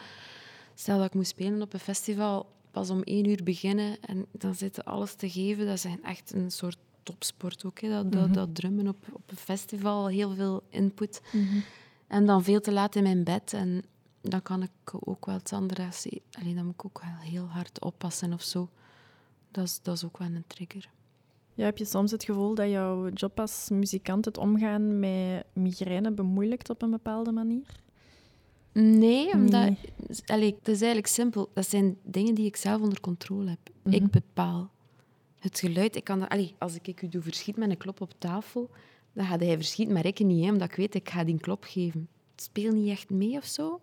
stel 0.75 0.97
dat 0.97 1.07
ik 1.07 1.13
moest 1.13 1.29
spelen 1.29 1.61
op 1.61 1.73
een 1.73 1.79
festival 1.79 2.45
pas 2.71 2.89
om 2.89 3.01
één 3.01 3.29
uur 3.29 3.43
beginnen 3.43 3.97
en 4.01 4.25
dan 4.31 4.55
zitten 4.55 4.83
alles 4.83 5.13
te 5.13 5.29
geven. 5.29 5.65
Dat 5.65 5.75
is 5.75 5.85
echt 6.03 6.33
een 6.33 6.51
soort 6.51 6.77
topsport 7.03 7.65
ook, 7.65 7.79
hè. 7.79 7.89
Dat, 7.89 8.11
dat, 8.11 8.25
mhm. 8.25 8.33
dat, 8.33 8.55
drummen 8.55 8.87
op, 8.87 8.97
op 9.13 9.31
een 9.31 9.37
festival, 9.37 10.07
heel 10.07 10.33
veel 10.33 10.63
input. 10.69 11.21
Mhm. 11.31 11.59
En 12.07 12.25
dan 12.25 12.43
veel 12.43 12.59
te 12.59 12.71
laat 12.71 12.95
in 12.95 13.03
mijn 13.03 13.23
bed. 13.23 13.53
En 13.53 13.83
dan 14.21 14.41
kan 14.41 14.63
ik 14.63 14.71
ook 14.89 15.25
wel 15.25 15.35
het 15.35 15.53
andere... 15.53 15.89
Alleen 16.31 16.55
dan 16.55 16.65
moet 16.65 16.73
ik 16.73 16.85
ook 16.85 17.01
wel 17.01 17.31
heel 17.31 17.45
hard 17.45 17.81
oppassen 17.81 18.33
of 18.33 18.41
zo. 18.41 18.69
Dat 19.51 19.63
is, 19.63 19.79
dat 19.81 19.95
is 19.95 20.05
ook 20.05 20.17
wel 20.17 20.27
een 20.27 20.43
trigger. 20.47 20.89
Ja, 21.53 21.65
heb 21.65 21.77
je 21.77 21.85
soms 21.85 22.11
het 22.11 22.23
gevoel 22.23 22.55
dat 22.55 22.69
jouw 22.69 23.09
job 23.09 23.39
als 23.39 23.69
muzikant 23.69 24.25
het 24.25 24.37
omgaan 24.37 24.99
met 24.99 25.45
migraine 25.53 26.11
bemoeilijkt 26.11 26.69
op 26.69 26.81
een 26.81 26.89
bepaalde 26.89 27.31
manier? 27.31 27.79
Nee, 28.73 29.33
omdat... 29.33 29.61
Nee. 29.61 29.77
het 30.55 30.67
is 30.67 30.81
eigenlijk 30.81 31.07
simpel. 31.07 31.49
Dat 31.53 31.69
zijn 31.69 31.97
dingen 32.03 32.35
die 32.35 32.45
ik 32.45 32.55
zelf 32.55 32.81
onder 32.81 32.99
controle 32.99 33.49
heb. 33.49 33.93
Ik 33.93 34.01
mhm. 34.01 34.11
bepaal 34.11 34.71
het 35.41 35.59
geluid. 35.59 35.95
Ik 35.95 36.03
kan 36.03 36.19
dat, 36.19 36.29
allee, 36.29 36.55
als 36.57 36.75
ik 36.81 37.01
u 37.01 37.07
doe 37.07 37.21
verschiet 37.21 37.57
met 37.57 37.69
een 37.69 37.77
klop 37.77 38.01
op 38.01 38.13
tafel, 38.17 38.69
dan 39.13 39.25
gaat 39.25 39.39
hij 39.39 39.55
verschieten, 39.55 39.93
maar 39.93 40.05
ik 40.05 40.19
niet, 40.19 40.45
hè, 40.45 40.51
omdat 40.51 40.69
ik 40.69 40.75
weet, 40.75 40.95
ik 40.95 41.09
ga 41.09 41.23
die 41.23 41.39
klop 41.39 41.63
geven. 41.63 42.07
Het 42.31 42.43
speelt 42.43 42.75
niet 42.75 42.89
echt 42.89 43.09
mee 43.09 43.37
of 43.37 43.45
zo. 43.45 43.81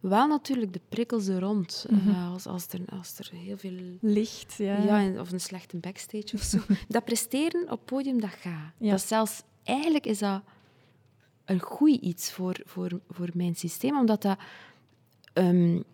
Wel 0.00 0.26
natuurlijk 0.26 0.72
de 0.72 0.80
prikkels 0.88 1.26
er 1.26 1.40
rond. 1.40 1.86
Mm 1.90 2.14
als, 2.14 2.46
als, 2.46 2.66
er, 2.68 2.80
als 2.98 3.18
er 3.18 3.30
heel 3.32 3.58
veel... 3.58 3.78
Licht, 4.00 4.54
ja. 4.54 4.82
ja 4.82 5.20
of 5.20 5.32
een 5.32 5.40
slechte 5.40 5.76
backstage 5.76 6.34
of 6.34 6.42
zo. 6.42 6.58
dat 6.88 7.04
presteren 7.04 7.70
op 7.70 7.86
podium, 7.86 8.20
dat 8.20 8.30
gaat. 8.30 8.72
Ja. 8.78 8.90
Dat 8.90 9.00
zelfs... 9.00 9.42
Eigenlijk 9.62 10.06
is 10.06 10.18
dat 10.18 10.42
een 11.44 11.60
goed 11.60 12.00
iets 12.00 12.32
voor, 12.32 12.60
voor, 12.64 13.00
voor 13.08 13.28
mijn 13.34 13.54
systeem, 13.54 13.98
omdat 13.98 14.22
dat... 14.22 14.38
Um, 15.34 15.84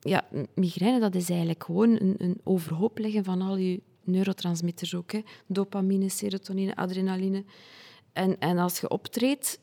ja, 0.00 0.24
migraine 0.54 1.00
dat 1.00 1.14
is 1.14 1.28
eigenlijk 1.28 1.64
gewoon 1.64 1.90
een, 1.90 2.14
een 2.18 2.40
overhoop 2.44 2.98
leggen 2.98 3.24
van 3.24 3.42
al 3.42 3.56
je 3.56 3.80
neurotransmitters 4.04 4.94
ook. 4.94 5.12
Hè. 5.12 5.22
Dopamine, 5.46 6.08
serotonine, 6.08 6.76
adrenaline. 6.76 7.44
En, 8.12 8.38
en 8.38 8.58
als 8.58 8.80
je 8.80 8.88
optreedt, 8.90 9.58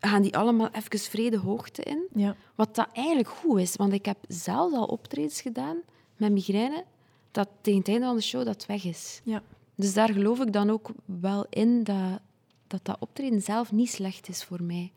gaan 0.00 0.22
die 0.22 0.36
allemaal 0.36 0.70
even 0.70 0.98
vrede 0.98 1.38
hoogte 1.38 1.82
in. 1.82 2.06
Ja. 2.14 2.36
Wat 2.54 2.74
dat 2.74 2.88
eigenlijk 2.92 3.28
goed 3.28 3.60
is, 3.60 3.76
want 3.76 3.92
ik 3.92 4.04
heb 4.04 4.18
zelf 4.28 4.72
al 4.72 4.84
optredens 4.84 5.40
gedaan 5.40 5.76
met 6.16 6.32
migraine, 6.32 6.84
dat 7.30 7.48
tegen 7.60 7.78
het 7.78 7.88
einde 7.88 8.06
van 8.06 8.16
de 8.16 8.22
show 8.22 8.44
dat 8.44 8.66
weg 8.66 8.84
is. 8.84 9.20
Ja. 9.24 9.42
Dus 9.74 9.94
daar 9.94 10.12
geloof 10.12 10.40
ik 10.40 10.52
dan 10.52 10.70
ook 10.70 10.90
wel 11.04 11.46
in 11.50 11.84
dat, 11.84 12.20
dat 12.66 12.84
dat 12.84 12.96
optreden 13.00 13.42
zelf 13.42 13.72
niet 13.72 13.90
slecht 13.90 14.28
is 14.28 14.44
voor 14.44 14.62
mij. 14.62 14.92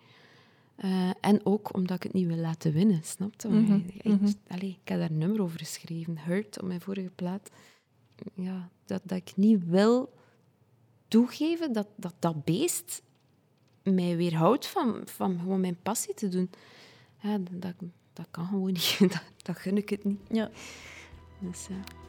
Uh, 0.83 1.09
en 1.21 1.45
ook 1.45 1.73
omdat 1.73 1.97
ik 1.97 2.03
het 2.03 2.13
niet 2.13 2.27
wil 2.27 2.37
laten 2.37 2.73
winnen, 2.73 3.01
snap 3.03 3.33
je? 3.37 3.47
Mm 3.47 3.65
-hmm. 3.65 3.85
ik, 3.87 4.03
mhm. 4.03 4.25
ik, 4.59 4.77
heb 4.83 4.99
daar 4.99 5.09
een 5.09 5.17
nummer 5.17 5.41
over 5.41 5.59
geschreven, 5.59 6.17
Hurt, 6.19 6.61
op 6.61 6.67
mijn 6.67 6.81
vorige 6.81 7.11
plaat. 7.15 7.49
Ja, 8.33 8.69
dat, 8.85 9.01
dat 9.03 9.17
ik 9.17 9.35
niet 9.35 9.65
wil 9.65 10.13
toegeven 11.07 11.73
dat 11.73 11.87
dat, 11.95 12.13
dat 12.19 12.43
beest 12.43 13.01
mij 13.83 14.17
weerhoudt 14.17 14.67
van, 14.67 15.01
van 15.05 15.39
gewoon 15.39 15.59
mijn 15.59 15.81
passie 15.83 16.13
te 16.13 16.29
doen. 16.29 16.49
Ja, 17.19 17.37
dat, 17.51 17.73
dat 18.13 18.27
kan 18.31 18.45
gewoon 18.47 18.71
niet. 18.71 18.97
Dat, 19.13 19.23
dat 19.43 19.57
gun 19.57 19.77
ik 19.77 19.89
het 19.89 20.03
niet. 20.03 20.19
Ja. 20.29 20.49
Dus 21.39 21.67
ja. 21.67 22.04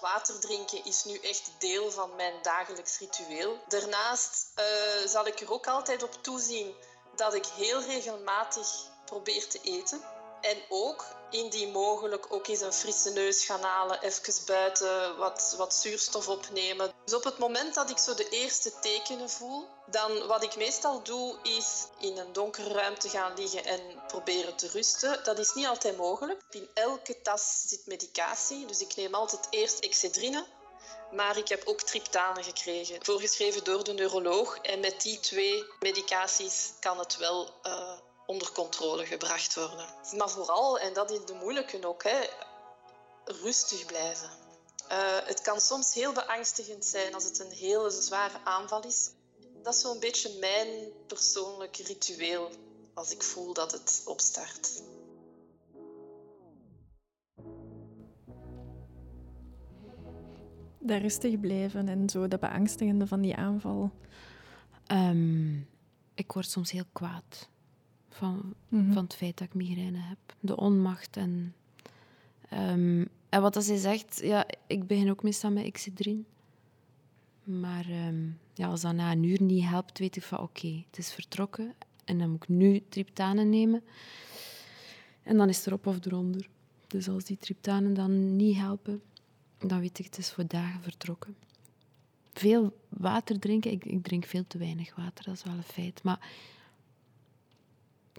Water 0.00 0.40
drinken 0.40 0.84
is 0.84 1.04
nu 1.04 1.18
echt 1.18 1.50
deel 1.58 1.90
van 1.90 2.16
mijn 2.16 2.34
dagelijks 2.42 2.98
ritueel. 2.98 3.58
Daarnaast 3.68 4.46
uh, 4.56 4.64
zal 5.06 5.26
ik 5.26 5.40
er 5.40 5.52
ook 5.52 5.66
altijd 5.66 6.02
op 6.02 6.22
toezien 6.22 6.74
dat 7.16 7.34
ik 7.34 7.46
heel 7.46 7.82
regelmatig 7.82 8.68
probeer 9.04 9.48
te 9.48 9.60
eten. 9.62 10.00
En 10.40 10.62
ook 10.68 11.04
indien 11.30 11.70
mogelijk 11.70 12.26
ook 12.32 12.46
eens 12.46 12.60
een 12.60 12.72
frisse 12.72 13.10
neus 13.10 13.44
gaan 13.44 13.62
halen, 13.62 14.02
even 14.02 14.44
buiten 14.46 15.16
wat, 15.16 15.54
wat 15.56 15.74
zuurstof 15.74 16.28
opnemen. 16.28 16.92
Dus 17.04 17.14
op 17.14 17.24
het 17.24 17.38
moment 17.38 17.74
dat 17.74 17.90
ik 17.90 17.98
zo 17.98 18.14
de 18.14 18.28
eerste 18.28 18.72
tekenen 18.80 19.30
voel, 19.30 19.68
dan 19.86 20.26
wat 20.26 20.42
ik 20.42 20.56
meestal 20.56 21.02
doe 21.02 21.36
is 21.42 21.86
in 21.98 22.18
een 22.18 22.32
donkere 22.32 22.72
ruimte 22.72 23.08
gaan 23.08 23.34
liggen 23.36 23.64
en 23.64 23.80
proberen 24.06 24.56
te 24.56 24.68
rusten. 24.68 25.24
Dat 25.24 25.38
is 25.38 25.52
niet 25.52 25.66
altijd 25.66 25.96
mogelijk. 25.96 26.42
In 26.50 26.68
elke 26.74 27.22
tas 27.22 27.62
zit 27.66 27.86
medicatie, 27.86 28.66
dus 28.66 28.80
ik 28.80 28.96
neem 28.96 29.14
altijd 29.14 29.46
eerst 29.50 29.78
Excedrine. 29.78 30.46
Maar 31.12 31.36
ik 31.36 31.48
heb 31.48 31.62
ook 31.66 31.80
triptanen 31.80 32.44
gekregen, 32.44 33.04
voorgeschreven 33.04 33.64
door 33.64 33.84
de 33.84 33.92
neuroloog. 33.92 34.58
En 34.58 34.80
met 34.80 35.02
die 35.02 35.20
twee 35.20 35.64
medicaties 35.80 36.72
kan 36.80 36.98
het 36.98 37.16
wel 37.16 37.50
uh, 37.66 37.92
onder 38.28 38.52
controle 38.52 39.06
gebracht 39.06 39.54
worden. 39.54 39.86
Maar 40.16 40.30
vooral, 40.30 40.78
en 40.78 40.92
dat 40.92 41.10
is 41.10 41.24
de 41.24 41.34
moeilijke 41.34 41.86
ook, 41.86 42.02
hè, 42.02 42.18
rustig 43.24 43.86
blijven. 43.86 44.28
Uh, 44.92 45.18
het 45.24 45.40
kan 45.40 45.60
soms 45.60 45.94
heel 45.94 46.12
beangstigend 46.12 46.84
zijn 46.84 47.14
als 47.14 47.24
het 47.24 47.38
een 47.38 47.50
hele 47.50 47.90
zware 47.90 48.38
aanval 48.44 48.84
is. 48.84 49.10
Dat 49.62 49.74
is 49.74 49.80
zo'n 49.80 50.00
beetje 50.00 50.38
mijn 50.38 50.68
persoonlijke 51.06 51.82
ritueel 51.82 52.50
als 52.94 53.10
ik 53.10 53.22
voel 53.22 53.54
dat 53.54 53.72
het 53.72 54.02
opstart. 54.04 54.82
Daar 60.78 61.00
rustig 61.00 61.40
blijven 61.40 61.88
en 61.88 62.08
zo 62.08 62.28
dat 62.28 62.40
beangstigende 62.40 63.06
van 63.06 63.20
die 63.20 63.36
aanval. 63.36 63.90
Um, 64.92 65.68
ik 66.14 66.32
word 66.32 66.50
soms 66.50 66.70
heel 66.70 66.88
kwaad 66.92 67.48
van, 68.18 68.54
mhm. 68.68 68.92
van 68.92 69.02
het 69.02 69.14
feit 69.14 69.38
dat 69.38 69.46
ik 69.46 69.54
migraine 69.54 69.98
heb. 69.98 70.18
De 70.40 70.56
onmacht 70.56 71.16
en... 71.16 71.54
Um, 72.52 73.08
en 73.28 73.42
wat 73.42 73.64
zij 73.64 73.76
zegt, 73.76 74.20
ja, 74.22 74.46
ik 74.66 74.86
begin 74.86 75.10
ook 75.10 75.22
meestal 75.22 75.50
met 75.50 75.64
Excedrin. 75.64 76.26
Maar 77.44 77.86
um, 78.06 78.38
ja, 78.54 78.68
als 78.68 78.80
dat 78.80 78.94
na 78.94 79.12
een 79.12 79.22
uur 79.22 79.42
niet 79.42 79.64
helpt, 79.64 79.98
weet 79.98 80.16
ik 80.16 80.22
van 80.22 80.38
oké, 80.38 80.82
het 80.90 80.98
is 80.98 81.12
vertrokken. 81.12 81.74
En 82.04 82.18
dan 82.18 82.30
moet 82.30 82.42
ik 82.42 82.48
nu 82.48 82.82
triptanen 82.88 83.50
nemen. 83.50 83.82
En 85.22 85.36
dan 85.36 85.48
is 85.48 85.56
het 85.56 85.66
erop 85.66 85.86
of 85.86 86.04
eronder. 86.04 86.48
Dus 86.86 87.08
als 87.08 87.24
die 87.24 87.38
triptanen 87.38 87.94
dan 87.94 88.36
niet 88.36 88.56
helpen, 88.56 89.02
dan 89.58 89.80
weet 89.80 89.98
ik 89.98 90.04
het 90.04 90.18
is 90.18 90.30
voor 90.30 90.46
dagen 90.46 90.82
vertrokken. 90.82 91.36
Veel 92.32 92.76
water 92.88 93.38
drinken. 93.38 93.70
Ik, 93.70 93.84
ik 93.84 94.02
drink 94.02 94.24
veel 94.24 94.44
te 94.46 94.58
weinig 94.58 94.94
water, 94.94 95.24
dat 95.24 95.34
is 95.34 95.42
wel 95.42 95.54
een 95.54 95.62
feit. 95.62 96.02
Maar 96.02 96.30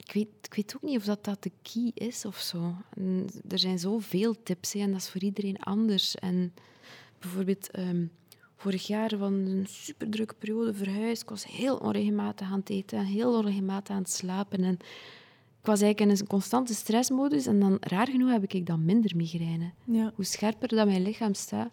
ik 0.06 0.12
weet, 0.14 0.28
ik 0.42 0.54
weet 0.54 0.76
ook 0.76 0.82
niet 0.82 0.98
of 0.98 1.04
dat, 1.04 1.24
dat 1.24 1.44
de 1.44 1.52
key 1.62 1.92
is 1.94 2.26
of 2.26 2.38
zo. 2.38 2.76
er 3.50 3.60
zijn 3.60 3.80
zoveel 3.80 4.44
tips 4.44 4.74
hè, 4.74 4.80
en 4.80 4.92
dat 4.92 5.02
is 5.02 5.10
voor 5.10 5.22
iedereen 5.22 5.60
anders. 5.60 6.16
En 6.16 6.54
bijvoorbeeld 7.20 7.78
um, 7.78 8.12
vorig 8.56 8.88
jaar 8.88 9.18
van 9.18 9.34
een 9.34 9.66
superdrukke 9.68 10.36
periode 10.36 10.74
verhuisd. 10.74 11.22
Ik 11.22 11.30
was 11.30 11.46
heel 11.46 11.78
onregelmatig 11.78 12.52
aan 12.52 12.60
het 12.60 12.70
eten 12.70 12.98
en 12.98 13.06
heel 13.06 13.38
onregelmatig 13.38 13.96
aan 13.96 14.02
het 14.02 14.12
slapen. 14.12 14.64
En 14.64 14.74
ik 15.60 15.66
was 15.66 15.82
eigenlijk 15.82 16.12
in 16.12 16.20
een 16.20 16.28
constante 16.28 16.74
stressmodus 16.74 17.46
en 17.46 17.60
dan, 17.60 17.78
raar 17.80 18.08
genoeg, 18.08 18.32
heb 18.32 18.54
ik 18.54 18.66
dan 18.66 18.86
minder 18.86 19.16
migraine. 19.16 19.72
Ja. 19.84 20.12
Hoe 20.16 20.26
scherper 20.26 20.68
dat 20.68 20.88
mijn 20.88 21.02
lichaam 21.02 21.34
staat, 21.34 21.72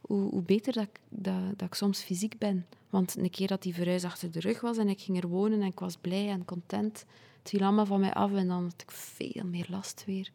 hoe, 0.00 0.30
hoe 0.30 0.42
beter 0.42 0.72
dat, 0.72 0.88
dat, 1.08 1.58
dat 1.58 1.66
ik 1.66 1.74
soms 1.74 2.02
fysiek 2.02 2.38
ben. 2.38 2.66
Want 2.90 3.16
een 3.16 3.30
keer 3.30 3.46
dat 3.46 3.62
die 3.62 3.74
verhuis 3.74 4.04
achter 4.04 4.30
de 4.30 4.40
rug 4.40 4.60
was 4.60 4.76
en 4.76 4.88
ik 4.88 5.00
ging 5.00 5.22
er 5.22 5.28
wonen 5.28 5.60
en 5.60 5.66
ik 5.66 5.78
was 5.78 5.96
blij 5.96 6.28
en 6.28 6.44
content, 6.44 7.04
het 7.42 7.62
allemaal 7.62 7.86
van 7.86 8.00
mij 8.00 8.12
af 8.12 8.32
en 8.32 8.48
dan 8.48 8.62
had 8.62 8.82
ik 8.82 8.90
veel 8.90 9.44
meer 9.44 9.66
last 9.68 10.04
weer. 10.06 10.30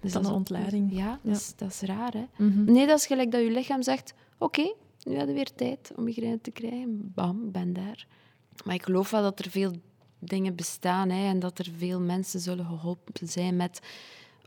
Dus 0.00 0.12
dat 0.12 0.22
is 0.22 0.28
een 0.28 0.34
ontlading. 0.34 0.96
Ja, 0.96 1.20
dat, 1.22 1.36
Is, 1.36 1.52
dat 1.56 1.68
is 1.68 1.80
raar. 1.80 2.12
Hè? 2.12 2.24
Mhm. 2.36 2.64
Nee, 2.64 2.86
dat 2.86 2.98
is 2.98 3.06
gelijk 3.06 3.30
dat 3.30 3.40
je 3.42 3.50
lichaam 3.50 3.82
zegt: 3.82 4.14
Oké, 4.38 4.74
nu 5.02 5.14
hebben 5.14 5.26
we 5.26 5.32
weer 5.32 5.54
tijd 5.54 5.92
om 5.96 6.04
migraine 6.04 6.40
te 6.40 6.50
krijgen. 6.50 7.12
Bam, 7.14 7.50
ben 7.50 7.72
daar. 7.72 8.06
Maar 8.64 8.74
ik 8.74 8.82
geloof 8.82 9.10
wel 9.10 9.22
dat 9.22 9.38
er 9.38 9.50
veel 9.50 9.72
dingen 10.18 10.54
bestaan 10.54 11.10
hè, 11.10 11.28
en 11.28 11.38
dat 11.38 11.58
er 11.58 11.68
veel 11.76 12.00
mensen 12.00 12.40
zullen 12.40 12.66
geholpen 12.66 13.28
zijn 13.28 13.56
met 13.56 13.80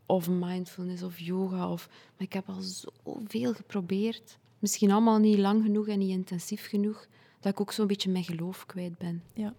of 0.06 0.30
mindfulness 0.30 1.04
of 1.04 1.20
yoga. 1.20 1.72
Of... 1.72 1.88
Maar 1.90 2.28
ik 2.28 2.34
heb 2.34 2.50
al 2.50 2.62
zoveel 2.62 3.54
geprobeerd. 3.54 4.38
Misschien 4.60 4.92
allemaal 4.92 5.20
niet 5.20 5.38
lang 5.38 5.64
genoeg 5.64 5.88
en 5.88 6.00
niet 6.00 6.10
intensief 6.10 6.68
genoeg, 6.68 7.08
dat 7.40 7.52
ik 7.52 7.62
ook 7.62 7.72
zo'n 7.72 7.88
beetje 7.88 8.12
mijn 8.12 8.24
geloof 8.24 8.66
kwijt 8.66 8.98
ben. 8.98 9.24
Ja. 9.34 9.54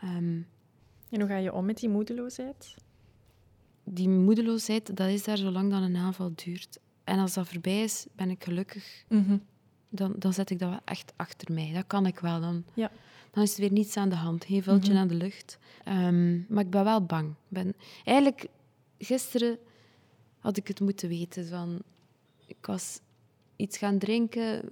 Ehm, 0.00 0.40
en 1.10 1.20
hoe 1.20 1.28
ga 1.28 1.36
je 1.36 1.52
om 1.52 1.64
met 1.64 1.78
die 1.78 1.88
moedeloosheid? 1.88 2.74
Die 3.84 4.08
moedeloosheid, 4.08 4.96
dat 4.96 5.08
is 5.08 5.24
daar 5.24 5.36
zolang 5.36 5.70
dat 5.70 5.82
een 5.82 5.96
aanval 5.96 6.32
duurt. 6.34 6.78
En 7.04 7.18
als 7.18 7.34
dat 7.34 7.48
voorbij 7.48 7.82
is, 7.82 8.06
ben 8.12 8.30
ik 8.30 8.44
gelukkig. 8.44 9.04
Mhm. 9.08 9.38
dan, 9.88 10.14
dan 10.18 10.32
zet 10.32 10.50
ik 10.50 10.58
dat 10.58 10.68
wel 10.68 10.80
echt 10.84 11.12
achter 11.16 11.52
mij. 11.52 11.72
Dat 11.72 11.86
kan 11.86 12.06
ik 12.06 12.18
wel. 12.18 12.40
Dan, 12.40 12.64
ja. 12.74 12.90
dan 13.30 13.42
is 13.42 13.54
er 13.54 13.60
weer 13.60 13.72
niets 13.72 13.96
aan 13.96 14.08
de 14.08 14.14
hand. 14.14 14.44
Geen 14.44 14.62
vuiltje 14.62 14.92
mm 14.92 14.98
aan 14.98 15.08
de 15.08 15.14
lucht. 15.14 15.58
Ehm, 15.84 16.52
maar 16.52 16.64
ik 16.64 16.70
ben 16.70 16.84
wel 16.84 17.04
bang. 17.04 17.34
Ben, 17.48 17.74
eigenlijk, 18.04 18.46
gisteren 18.98 19.58
had 20.38 20.56
ik 20.56 20.68
het 20.68 20.80
moeten 20.80 21.08
weten. 21.08 21.46
Van, 21.46 21.82
ik 22.46 22.66
was 22.66 23.00
iets 23.56 23.78
gaan 23.78 23.98
drinken 23.98 24.62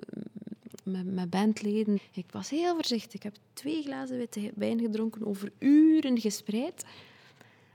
met, 0.85 1.07
met 1.07 1.31
bandleden. 1.31 1.99
Ik 2.13 2.27
was 2.31 2.51
heel 2.51 2.75
voorzichtig. 2.75 3.15
Ik 3.15 3.23
heb 3.23 3.37
twee 3.53 3.83
glazen 3.83 4.17
witte 4.17 4.53
wijn 4.55 4.81
gedronken, 4.81 5.27
over 5.27 5.53
uren 5.59 6.21
gespreid. 6.21 6.85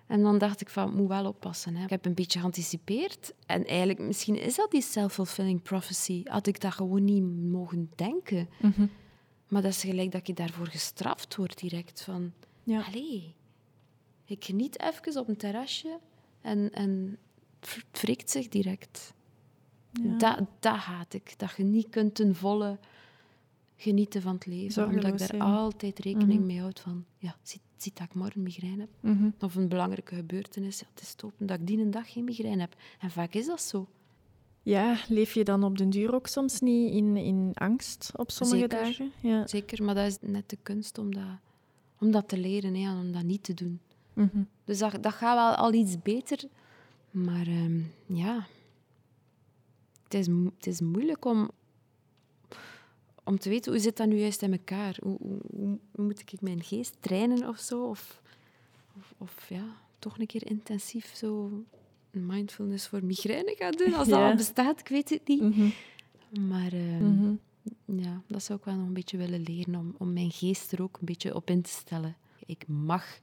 En 0.08 0.22
dan 0.22 0.38
dacht 0.38 0.62
ik 0.62 0.70
van, 0.70 0.96
moet 0.96 1.08
wel 1.08 1.26
oppassen. 1.26 1.76
Hè. 1.76 1.84
Ik 1.84 1.90
heb 1.90 2.06
een 2.06 2.14
beetje 2.14 2.40
geanticipeerd. 2.40 3.34
En 3.46 3.66
eigenlijk, 3.66 4.00
misschien 4.00 4.42
is 4.42 4.56
dat 4.56 4.72
die 4.72 4.82
self-fulfilling 4.82 5.62
prophecy. 5.62 6.22
Had 6.24 6.48
ik 6.48 6.62
dat 6.62 6.74
gewoon 6.74 7.04
niet 7.04 7.24
mogen 7.52 7.92
denken. 7.96 8.50
Mhm. 8.62 8.86
Maar 9.48 9.62
dat 9.62 9.72
is 9.72 9.82
gelijk 9.82 10.12
dat 10.12 10.28
je 10.28 10.34
daarvoor 10.34 10.68
gestraft 10.68 11.36
wordt 11.36 11.60
direct. 11.60 12.02
Van, 12.02 12.34
ja. 12.64 12.82
allee, 12.82 13.34
ik 14.26 14.46
geniet 14.46 14.82
even 14.82 15.22
op 15.22 15.28
een 15.28 15.38
terrasje 15.38 16.00
en, 16.42 16.72
en 16.74 17.18
het 17.60 18.02
wrikt 18.02 18.30
zich 18.30 18.48
direct. 18.48 19.14
Ja. 19.92 20.18
Dat, 20.18 20.40
dat 20.60 20.76
haat 20.76 21.14
ik. 21.14 21.34
Dat 21.38 21.54
je 21.58 21.64
niet 21.64 21.90
kunt 21.90 22.16
ten 22.16 22.36
volle 22.36 22.78
genieten 23.82 24.22
van 24.22 24.34
het 24.34 24.46
leven. 24.46 24.88
omdat 24.88 25.22
ik 25.22 25.30
daar 25.30 25.42
altijd 25.42 26.00
rekening 26.00 26.40
mhm. 26.40 26.46
mee 26.46 26.60
houd 26.60 26.80
van... 26.80 27.06
Ja, 27.18 27.36
ziet, 27.42 27.62
ziet 27.78 27.98
dat 27.98 28.08
ik 28.08 28.14
morgen 28.14 28.44
migraine 28.44 28.80
heb. 28.80 28.90
Mhm. 29.00 29.30
Of 29.40 29.56
een 29.56 29.68
belangrijke 29.68 30.16
gebeurtenis. 30.16 30.80
Ja, 30.80 30.86
het 30.94 31.02
is 31.02 31.14
top 31.14 31.34
dat 31.38 31.60
ik 31.60 31.68
die 31.68 31.80
een 31.80 31.92
dag 31.92 32.12
geen 32.12 32.24
migraine 32.24 32.62
heb. 32.62 32.76
En 33.00 33.12
vaak 33.12 33.34
is 33.34 33.46
dat 33.46 33.62
zo. 33.62 33.88
Ja, 34.64 34.98
leef 35.08 35.34
je 35.34 35.44
dan 35.44 35.64
op 35.64 35.78
den 35.78 35.90
duur 35.90 36.14
ook 36.14 36.28
soms 36.28 36.60
niet 36.60 36.94
in, 36.94 37.18
in 37.18 37.52
angst 37.54 38.12
op 38.16 38.32
sommige 38.32 38.60
Zeker. 38.60 38.84
dagen? 38.84 39.12
Ja. 39.20 39.48
Zeker, 39.48 39.84
maar 39.84 39.96
dat 39.96 40.06
is 40.06 40.18
net 40.22 40.50
de 40.50 40.58
kunst 40.64 40.98
om 40.98 41.14
dat, 41.14 41.40
om 42.00 42.12
dat 42.12 42.28
te 42.28 42.38
leren 42.38 42.76
hè, 42.76 42.90
en 42.90 42.98
om 42.98 43.12
dat 43.12 43.24
niet 43.24 43.44
te 43.44 43.54
doen. 43.54 43.80
Mhm. 44.14 44.42
Dus 44.64 44.78
dat, 44.78 45.04
dat 45.04 45.14
gaat 45.14 45.36
wel 45.36 45.66
al 45.66 45.74
iets 45.74 46.02
beter. 46.02 46.44
Maar 47.12 47.48
ehm, 47.48 47.80
ja, 48.06 48.48
het 50.04 50.14
is, 50.14 50.28
het 50.28 50.68
is 50.68 50.82
moeilijk 50.82 51.26
om, 51.26 51.52
om 53.30 53.40
te 53.40 53.50
weten 53.50 53.72
hoe 53.72 53.82
zit 53.82 53.98
dat 53.98 54.08
nu 54.08 54.20
juist 54.20 54.42
in 54.42 54.52
elkaar. 54.52 54.98
Hoe, 55.02 55.18
hoe, 55.22 55.80
hoe 55.92 56.06
moet 56.06 56.20
ik 56.20 56.42
mijn 56.42 56.64
geest 56.64 56.98
trainen 57.00 57.48
of 57.48 57.58
zo? 57.58 57.84
Of, 57.84 58.22
of, 58.98 59.14
of, 59.18 59.50
ja, 59.50 59.64
toch 60.00 60.20
een 60.20 60.26
keer 60.26 60.48
intensief 60.50 61.16
zo 61.16 61.64
mindfulness 62.12 62.88
voor 62.88 63.04
migraine 63.06 63.56
gaan 63.58 63.72
doen. 63.72 63.94
Als 63.94 64.08
dat 64.08 64.20
al 64.20 64.36
bestaat, 64.36 64.80
ik 64.80 64.88
weet 64.88 65.10
het 65.10 65.28
niet. 65.28 65.42
Mhm. 65.42 65.70
Maar 66.48 66.74
uh, 66.74 67.32
ja, 67.86 68.22
dat 68.28 68.44
zou 68.44 68.60
ik 68.60 68.66
wel 68.66 68.76
nog 68.76 68.88
een 68.88 68.94
beetje 68.94 69.18
willen 69.18 69.42
leren 69.42 69.76
om, 69.76 69.96
om 69.98 70.14
mijn 70.14 70.32
geest 70.32 70.72
er 70.72 70.82
ook 70.82 70.98
een 71.00 71.06
beetje 71.06 71.36
op 71.36 71.50
in 71.50 71.62
te 71.62 71.70
stellen. 71.70 72.18
Ik 72.46 72.68
mag 72.68 73.20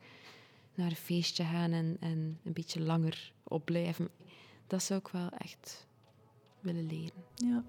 naar 0.74 0.90
een 0.90 0.96
feestje 0.96 1.44
gaan 1.44 1.72
en, 1.72 1.96
en 2.00 2.38
een 2.44 2.52
beetje 2.52 2.80
langer 2.80 3.32
opblijven. 3.42 4.08
Dat 4.66 4.82
zou 4.82 5.00
ik 5.00 5.08
wel 5.08 5.28
echt 5.28 5.86
willen 6.60 6.86
leren. 6.86 7.24
Ja. 7.34 7.64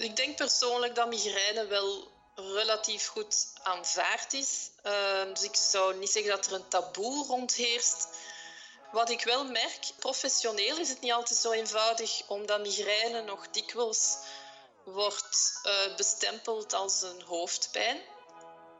Ik 0.00 0.16
denk 0.16 0.36
persoonlijk 0.36 0.94
dat 0.94 1.08
migraine 1.08 1.66
wel 1.66 2.08
relatief 2.34 3.06
goed 3.06 3.46
aanvaard 3.62 4.32
is. 4.32 4.70
Uh, 4.86 5.24
dus 5.32 5.42
ik 5.42 5.56
zou 5.56 5.96
niet 5.96 6.10
zeggen 6.10 6.30
dat 6.30 6.46
er 6.46 6.52
een 6.52 6.68
taboe 6.68 7.26
rondheerst. 7.26 8.08
Wat 8.92 9.10
ik 9.10 9.24
wel 9.24 9.44
merk, 9.44 9.90
professioneel 9.98 10.78
is 10.78 10.88
het 10.88 11.00
niet 11.00 11.12
altijd 11.12 11.38
zo 11.38 11.50
eenvoudig, 11.50 12.22
omdat 12.28 12.60
migraine 12.60 13.22
nog 13.22 13.50
dikwijls 13.50 14.16
wordt 14.84 15.60
uh, 15.64 15.96
bestempeld 15.96 16.72
als 16.72 17.02
een 17.02 17.22
hoofdpijn. 17.22 18.00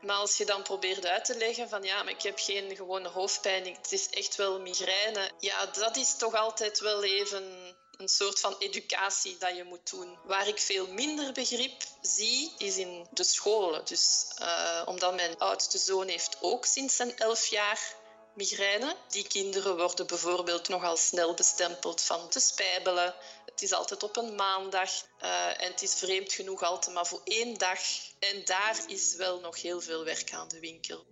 Maar 0.01 0.15
als 0.15 0.37
je 0.37 0.45
dan 0.45 0.63
probeert 0.63 1.05
uit 1.05 1.25
te 1.25 1.37
leggen 1.37 1.69
van 1.69 1.83
ja, 1.83 2.03
maar 2.03 2.13
ik 2.13 2.21
heb 2.21 2.39
geen 2.39 2.75
gewone 2.75 3.09
hoofdpijn, 3.09 3.75
het 3.75 3.91
is 3.91 4.09
echt 4.09 4.35
wel 4.35 4.59
migraine. 4.59 5.31
Ja, 5.39 5.65
dat 5.65 5.95
is 5.95 6.17
toch 6.17 6.35
altijd 6.35 6.79
wel 6.79 7.03
even 7.03 7.75
een 8.01 8.09
soort 8.09 8.39
van 8.39 8.55
educatie 8.59 9.37
dat 9.37 9.55
je 9.55 9.63
moet 9.63 9.89
doen. 9.89 10.17
Waar 10.23 10.47
ik 10.47 10.59
veel 10.59 10.87
minder 10.87 11.31
begrip 11.31 11.83
zie, 12.01 12.53
is 12.57 12.77
in 12.77 13.07
de 13.11 13.23
scholen. 13.23 13.85
Dus 13.85 14.25
uh, 14.41 14.83
omdat 14.85 15.15
mijn 15.15 15.37
oudste 15.37 15.77
zoon 15.77 16.07
heeft 16.07 16.37
ook 16.41 16.65
sinds 16.65 16.95
zijn 16.95 17.17
elf 17.17 17.45
jaar 17.45 17.95
migraine. 18.33 18.95
Die 19.07 19.27
kinderen 19.27 19.77
worden 19.77 20.07
bijvoorbeeld 20.07 20.67
nogal 20.67 20.97
snel 20.97 21.33
bestempeld 21.33 22.01
van 22.01 22.29
te 22.29 22.39
spijbelen. 22.39 23.15
Het 23.45 23.61
is 23.61 23.73
altijd 23.73 24.03
op 24.03 24.17
een 24.17 24.35
maandag 24.35 24.91
uh, 25.21 25.61
en 25.61 25.71
het 25.71 25.81
is 25.81 25.93
vreemd 25.93 26.33
genoeg 26.33 26.63
altijd 26.63 26.95
maar 26.95 27.07
voor 27.07 27.21
één 27.23 27.57
dag. 27.57 27.79
En 28.19 28.45
daar 28.45 28.79
is 28.87 29.15
wel 29.15 29.39
nog 29.39 29.61
heel 29.61 29.81
veel 29.81 30.03
werk 30.03 30.33
aan 30.33 30.47
de 30.47 30.59
winkel. 30.59 31.05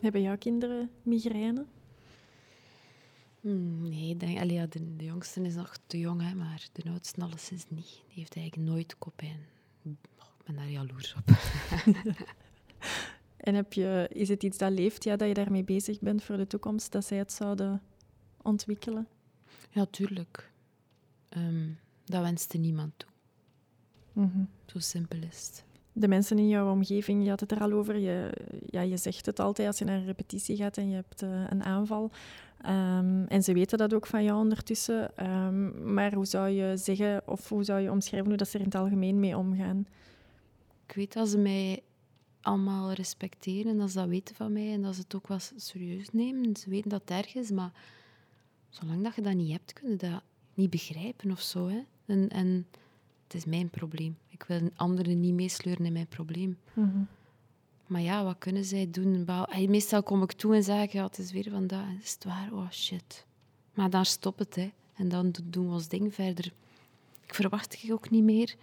Hebben 0.00 0.22
jouw 0.22 0.38
kinderen 0.38 0.90
migraine? 1.02 1.66
Hmm, 3.40 3.88
nee, 3.88 4.16
denk, 4.16 4.38
allee, 4.38 4.54
ja, 4.54 4.66
de, 4.66 4.96
de, 4.96 5.04
jongste 5.04 5.42
is 5.42 5.54
nog 5.54 5.76
te 5.86 5.98
jong, 5.98 6.22
hè, 6.22 6.34
maar 6.34 6.68
de 6.72 6.90
oudste 6.90 7.20
alleszins 7.20 7.64
niet. 7.68 8.02
Die 8.06 8.14
heeft 8.14 8.36
eigenlijk 8.36 8.70
nooit 8.70 8.98
koppijn. 8.98 9.40
Oh, 9.84 9.92
ik 10.38 10.44
ben 10.44 10.56
daar 10.56 10.70
jaloers 10.70 11.14
op. 11.14 11.26
en 13.36 13.54
heb 13.54 13.72
je, 13.72 14.08
is 14.12 14.28
het 14.28 14.42
iets 14.42 14.58
dat 14.58 14.72
leeft, 14.72 15.04
ja, 15.04 15.16
dat 15.16 15.28
je 15.28 15.34
daarmee 15.34 15.64
bezig 15.64 16.00
bent 16.00 16.22
voor 16.22 16.36
de 16.36 16.46
toekomst, 16.46 16.92
dat 16.92 17.04
zij 17.04 17.18
het 17.18 17.32
zouden 17.32 17.82
ontwikkelen? 18.42 19.08
Ja, 19.70 19.86
tuurlijk. 19.86 20.50
Um, 21.36 21.78
dat 22.04 22.22
wenste 22.22 22.58
niemand 22.58 22.92
toe. 22.96 23.08
Mm 24.12 24.48
Zo 24.66 24.78
simpel 24.78 25.22
is 25.22 25.46
het 25.46 25.64
de 26.00 26.08
mensen 26.08 26.38
in 26.38 26.48
jouw 26.48 26.70
omgeving, 26.70 27.22
je 27.24 27.30
had 27.30 27.40
het 27.40 27.52
er 27.52 27.60
al 27.60 27.72
over, 27.72 27.98
je, 27.98 28.30
ja, 28.66 28.80
je 28.80 28.96
zegt 28.96 29.26
het 29.26 29.40
altijd 29.40 29.66
als 29.66 29.78
je 29.78 29.84
naar 29.84 29.96
een 29.96 30.04
repetitie 30.04 30.56
gaat 30.56 30.76
en 30.76 30.88
je 30.88 30.94
hebt 30.94 31.22
uh, 31.22 31.44
een 31.48 31.62
aanval. 31.62 32.10
Um, 32.66 33.24
en 33.26 33.42
ze 33.42 33.52
weten 33.52 33.78
dat 33.78 33.94
ook 33.94 34.06
van 34.06 34.24
jou 34.24 34.38
ondertussen. 34.38 35.26
Um, 35.26 35.92
maar 35.92 36.14
hoe 36.14 36.26
zou 36.26 36.48
je 36.48 36.76
zeggen, 36.76 37.22
of 37.26 37.48
hoe 37.48 37.64
zou 37.64 37.80
je 37.80 37.90
omschrijven 37.90 38.28
hoe 38.28 38.36
dat 38.36 38.48
ze 38.48 38.54
er 38.54 38.64
in 38.64 38.70
het 38.70 38.80
algemeen 38.80 39.20
mee 39.20 39.36
omgaan? 39.36 39.86
Ik 40.86 40.94
weet 40.94 41.12
dat 41.12 41.28
ze 41.28 41.38
mij 41.38 41.82
allemaal 42.40 42.92
respecteren 42.92 43.72
en 43.72 43.78
dat 43.78 43.90
ze 43.90 43.98
dat 43.98 44.08
weten 44.08 44.34
van 44.34 44.52
mij 44.52 44.72
en 44.72 44.82
dat 44.82 44.94
ze 44.94 45.00
het 45.00 45.14
ook 45.14 45.28
wel 45.28 45.38
serieus 45.56 46.08
nemen. 46.12 46.56
Ze 46.56 46.70
weten 46.70 46.90
dat 46.90 47.00
het 47.00 47.10
erg 47.10 47.34
is, 47.34 47.50
maar 47.50 47.72
zolang 48.68 49.04
dat 49.04 49.14
je 49.14 49.22
dat 49.22 49.34
niet 49.34 49.52
hebt, 49.52 49.72
kun 49.72 49.90
je 49.90 49.96
dat 49.96 50.22
niet 50.54 50.70
begrijpen 50.70 51.30
of 51.30 51.40
zo. 51.40 51.68
Hè? 51.68 51.80
En, 52.06 52.28
en 52.28 52.66
het 53.28 53.36
is 53.36 53.44
mijn 53.44 53.68
probleem. 53.68 54.16
Ik 54.28 54.42
wil 54.42 54.70
anderen 54.76 55.20
niet 55.20 55.34
meesleuren 55.34 55.84
in 55.84 55.92
mijn 55.92 56.06
probleem. 56.06 56.58
Mhm. 56.72 57.02
Maar 57.86 58.00
ja, 58.00 58.24
wat 58.24 58.38
kunnen 58.38 58.64
zij 58.64 58.90
doen? 58.90 59.26
Meestal 59.68 60.02
kom 60.02 60.22
ik 60.22 60.32
toe 60.32 60.54
en 60.54 60.62
zeg 60.62 60.82
ik, 60.82 60.92
ja, 60.92 61.04
het 61.04 61.18
is 61.18 61.32
weer 61.32 61.50
vandaag. 61.50 62.02
Is 62.02 62.12
het 62.12 62.24
waar? 62.24 62.52
Oh, 62.52 62.70
shit. 62.70 63.24
Maar 63.74 63.90
daar 63.90 64.06
stopt 64.06 64.38
het, 64.38 64.54
hè. 64.54 64.72
En 64.94 65.08
dan 65.08 65.34
doen 65.44 65.66
we 65.66 65.72
ons 65.72 65.88
ding 65.88 66.14
verder. 66.14 66.52
Ik 67.26 67.34
verwacht 67.34 67.82
ik 67.82 67.92
ook 67.92 68.10
niet 68.10 68.22
meer. 68.22 68.54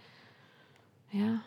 Ja. 1.08 1.42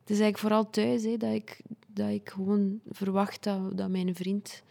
Het 0.00 0.10
is 0.10 0.20
eigenlijk 0.20 0.38
vooral 0.38 0.70
thuis, 0.70 1.02
hè, 1.02 1.16
dat, 1.16 1.32
ik, 1.32 1.60
dat 1.86 2.10
ik 2.10 2.30
gewoon 2.30 2.80
verwacht 2.90 3.42
dat, 3.42 3.76
dat 3.76 3.88
mijn 3.88 4.14
vriend 4.14 4.62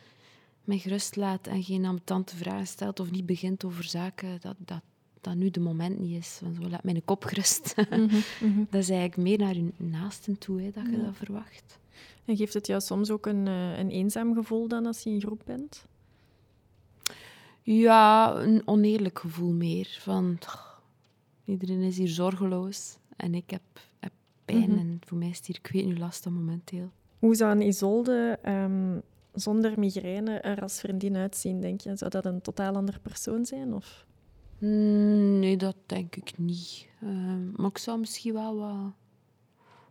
mij 0.63 0.77
gerust 0.77 1.15
laat 1.15 1.47
en 1.47 1.63
geen 1.63 1.85
ambtante 1.85 2.35
vragen 2.35 2.67
stelt 2.67 2.99
of 2.99 3.11
niet 3.11 3.25
begint 3.25 3.63
over 3.63 3.83
zaken. 3.83 4.37
Dat, 4.41 4.55
dat, 4.57 4.81
dat 5.21 5.35
nu 5.35 5.49
de 5.49 5.59
moment 5.59 5.99
niet 5.99 6.17
is. 6.17 6.39
Want 6.43 6.55
zo 6.55 6.69
laat 6.69 6.83
mijn 6.83 7.05
kop 7.05 7.23
gerust. 7.23 7.75
Mhm, 7.89 8.15
mhm. 8.41 8.63
Dat 8.69 8.81
is 8.81 8.89
eigenlijk 8.89 9.17
meer 9.17 9.37
naar 9.37 9.55
je 9.55 9.71
naasten 9.77 10.37
toe 10.37 10.61
hè, 10.61 10.71
dat 10.71 10.85
je 10.89 11.01
dat 11.01 11.15
verwacht. 11.15 11.79
En 12.25 12.37
geeft 12.37 12.53
het 12.53 12.67
jou 12.67 12.81
soms 12.81 13.11
ook 13.11 13.25
een, 13.25 13.47
eh, 13.47 13.77
een 13.77 13.89
eenzaam 13.89 14.33
gevoel 14.33 14.67
dan 14.67 14.85
als 14.85 15.03
je 15.03 15.09
in 15.09 15.21
groep 15.21 15.41
bent? 15.45 15.85
Ja, 17.61 18.35
een 18.35 18.61
oneerlijk 18.65 19.19
gevoel 19.19 19.53
meer. 19.53 19.97
Van, 20.01 20.37
iedereen 21.45 21.81
is 21.81 21.97
hier 21.97 22.07
zorgeloos 22.07 22.97
en 23.15 23.35
ik 23.35 23.49
heb, 23.49 23.61
heb 23.99 24.11
pijn. 24.45 24.69
Mhm. 24.69 24.79
En 24.79 25.01
voor 25.05 25.17
mij 25.17 25.29
is 25.29 25.37
het 25.37 25.45
hier, 25.45 25.59
ik 25.61 25.71
weet 25.71 25.85
nu 25.85 25.97
lastig 25.97 26.31
momenteel. 26.31 26.91
Hoe 27.19 27.35
zou 27.35 27.51
een 27.51 27.67
Isolde 27.67 28.39
um, 28.45 29.01
zonder 29.33 29.79
migraine 29.79 30.39
er 30.39 30.61
als 30.61 30.79
vriendin 30.79 31.15
uitzien, 31.15 31.61
denk 31.61 31.81
je? 31.81 31.95
Zou 31.95 32.09
dat 32.09 32.25
een 32.25 32.41
totaal 32.41 32.75
ander 32.75 32.99
persoon 32.99 33.45
zijn? 33.45 33.73
Of? 33.73 34.05
Mm, 34.59 35.39
nee, 35.39 35.57
dat 35.57 35.75
denk 35.85 36.15
ik 36.15 36.37
niet. 36.37 36.87
Ehm, 37.01 37.51
maar 37.51 37.69
ik 37.69 37.77
zou 37.77 37.99
misschien 37.99 38.33
wel 38.33 38.57
wat, 38.57 38.93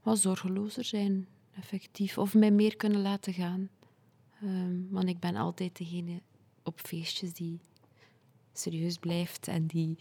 wat 0.02 0.18
zorgelozer 0.18 0.84
zijn, 0.84 1.28
effectief. 1.56 2.18
Of 2.18 2.34
mij 2.34 2.50
meer 2.50 2.76
kunnen 2.76 3.00
laten 3.00 3.32
gaan. 3.32 3.68
Um, 4.42 4.88
want 4.90 5.08
ik 5.08 5.18
ben 5.18 5.36
altijd 5.36 5.76
degene 5.76 6.20
op 6.62 6.80
feestjes 6.80 7.32
die 7.32 7.60
serieus 8.52 8.98
blijft 8.98 9.48
en 9.48 9.66
die 9.66 9.96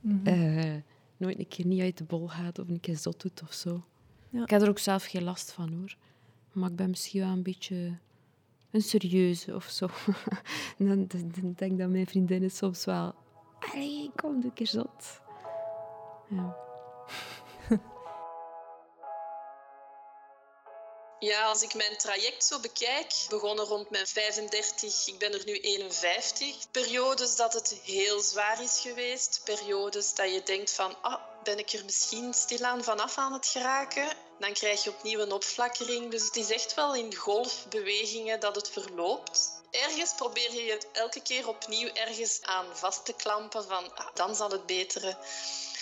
mhm. 0.00 0.26
eh, 0.26 0.74
nooit 1.16 1.38
een 1.38 1.48
keer 1.48 1.66
niet 1.66 1.80
uit 1.80 1.98
de 1.98 2.04
bol 2.04 2.28
gaat 2.28 2.58
of 2.58 2.68
een 2.68 2.80
keer 2.80 2.96
zot 2.96 3.22
doet 3.22 3.42
of 3.42 3.52
zo. 3.52 3.84
Ja. 4.30 4.42
Ik 4.42 4.50
heb 4.50 4.62
er 4.62 4.68
ook 4.68 4.78
zelf 4.78 5.04
geen 5.04 5.22
last 5.22 5.52
van 5.52 5.72
hoor. 5.72 5.96
Maar 6.52 6.70
ik 6.70 6.76
ben 6.76 6.90
misschien 6.90 7.20
wel 7.20 7.30
een 7.30 7.42
beetje 7.42 7.98
een 8.70 8.82
serieuze 8.82 9.54
of 9.54 9.64
zo. 9.64 9.88
dan, 10.78 11.06
denk 11.06 11.72
ik 11.72 11.78
dat 11.78 11.90
mijn 11.90 12.06
vriendinnen 12.06 12.50
soms 12.50 12.84
wel 12.84 13.14
Allee, 13.72 14.10
kom, 14.16 14.40
doe 14.40 14.50
een 14.50 14.54
keer 14.54 14.66
zot. 14.66 15.20
Ja. 16.28 16.56
Ja, 21.18 21.44
als 21.44 21.62
ik 21.62 21.74
mijn 21.74 21.96
traject 21.96 22.44
zo 22.44 22.60
bekijk, 22.60 23.12
begonnen 23.28 23.64
rond 23.64 23.90
mijn 23.90 24.06
35, 24.06 25.06
ik 25.06 25.18
ben 25.18 25.32
er 25.32 25.42
nu 25.44 25.58
51. 25.58 26.70
Periodes 26.70 27.36
dat 27.36 27.52
het 27.52 27.80
heel 27.82 28.20
zwaar 28.20 28.62
is 28.62 28.78
geweest, 28.80 29.40
periodes 29.44 30.14
dat 30.14 30.32
je 30.32 30.42
denkt 30.42 30.72
van, 30.72 31.02
ah, 31.02 31.22
ben 31.42 31.58
ik 31.58 31.70
er 31.70 31.84
misschien 31.84 32.34
stilaan 32.34 32.84
vanaf 32.84 33.18
aan 33.18 33.32
het 33.32 33.46
geraken? 33.46 34.16
Dan 34.38 34.52
krijg 34.52 34.84
je 34.84 34.90
opnieuw 34.90 35.20
een 35.20 35.32
opflakkering. 35.32 36.10
Dus 36.10 36.24
het 36.24 36.36
is 36.36 36.50
echt 36.50 36.74
wel 36.74 36.94
in 36.94 37.14
golfbewegingen 37.14 38.40
dat 38.40 38.56
het 38.56 38.70
verloopt 38.70 39.55
ergens 39.76 40.14
probeer 40.14 40.52
je 40.52 40.70
het 40.70 40.86
elke 40.92 41.20
keer 41.20 41.48
opnieuw 41.48 41.92
ergens 41.92 42.42
aan 42.42 42.76
vast 42.76 43.04
te 43.04 43.12
klampen 43.12 43.64
van 43.64 43.96
ah, 43.96 44.14
dan 44.14 44.34
zal 44.36 44.50
het 44.50 44.66
beteren. 44.66 45.18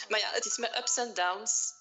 Maar 0.08 0.20
ja, 0.20 0.30
het 0.30 0.44
is 0.44 0.56
met 0.56 0.76
ups 0.76 0.96
en 0.96 1.14
downs. 1.14 1.72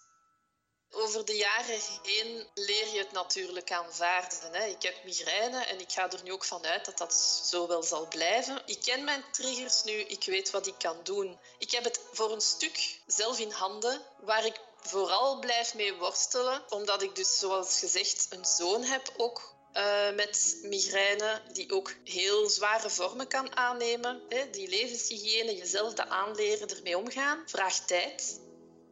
Over 0.95 1.25
de 1.25 1.35
jaren 1.35 1.79
heen 2.03 2.47
leer 2.53 2.93
je 2.93 2.97
het 2.97 3.11
natuurlijk 3.11 3.71
aanvaarden. 3.71 4.53
Hè. 4.53 4.65
Ik 4.65 4.81
heb 4.81 5.03
migraine 5.03 5.65
en 5.65 5.79
ik 5.79 5.91
ga 5.91 6.11
er 6.11 6.23
nu 6.23 6.31
ook 6.31 6.45
vanuit 6.45 6.85
dat 6.85 6.97
dat 6.97 7.13
zo 7.45 7.67
wel 7.67 7.83
zal 7.83 8.07
blijven. 8.07 8.61
Ik 8.65 8.81
ken 8.81 9.03
mijn 9.03 9.23
triggers 9.31 9.83
nu, 9.83 9.91
ik 9.91 10.23
weet 10.25 10.51
wat 10.51 10.67
ik 10.67 10.77
kan 10.77 10.97
doen. 11.03 11.39
Ik 11.57 11.71
heb 11.71 11.83
het 11.83 11.99
voor 12.11 12.31
een 12.31 12.41
stuk 12.41 12.99
zelf 13.07 13.39
in 13.39 13.51
handen, 13.51 14.01
waar 14.19 14.45
ik 14.45 14.59
vooral 14.81 15.39
blijf 15.39 15.73
mee 15.73 15.95
worstelen, 15.95 16.63
omdat 16.69 17.01
ik 17.01 17.15
dus 17.15 17.39
zoals 17.39 17.79
gezegd 17.79 18.27
een 18.29 18.45
zoon 18.45 18.83
heb 18.83 19.13
ook 19.17 19.52
uh, 19.73 20.15
met 20.15 20.59
migraine, 20.61 21.41
die 21.53 21.71
ook 21.71 21.95
heel 22.03 22.49
zware 22.49 22.89
vormen 22.89 23.27
kan 23.27 23.57
aannemen. 23.57 24.21
Hè. 24.29 24.49
Die 24.49 24.69
levenshygiëne, 24.69 25.55
jezelf 25.55 25.93
dat 25.93 26.07
aanleren, 26.07 26.69
ermee 26.69 26.97
omgaan, 26.97 27.43
vraagt 27.45 27.87
tijd. 27.87 28.39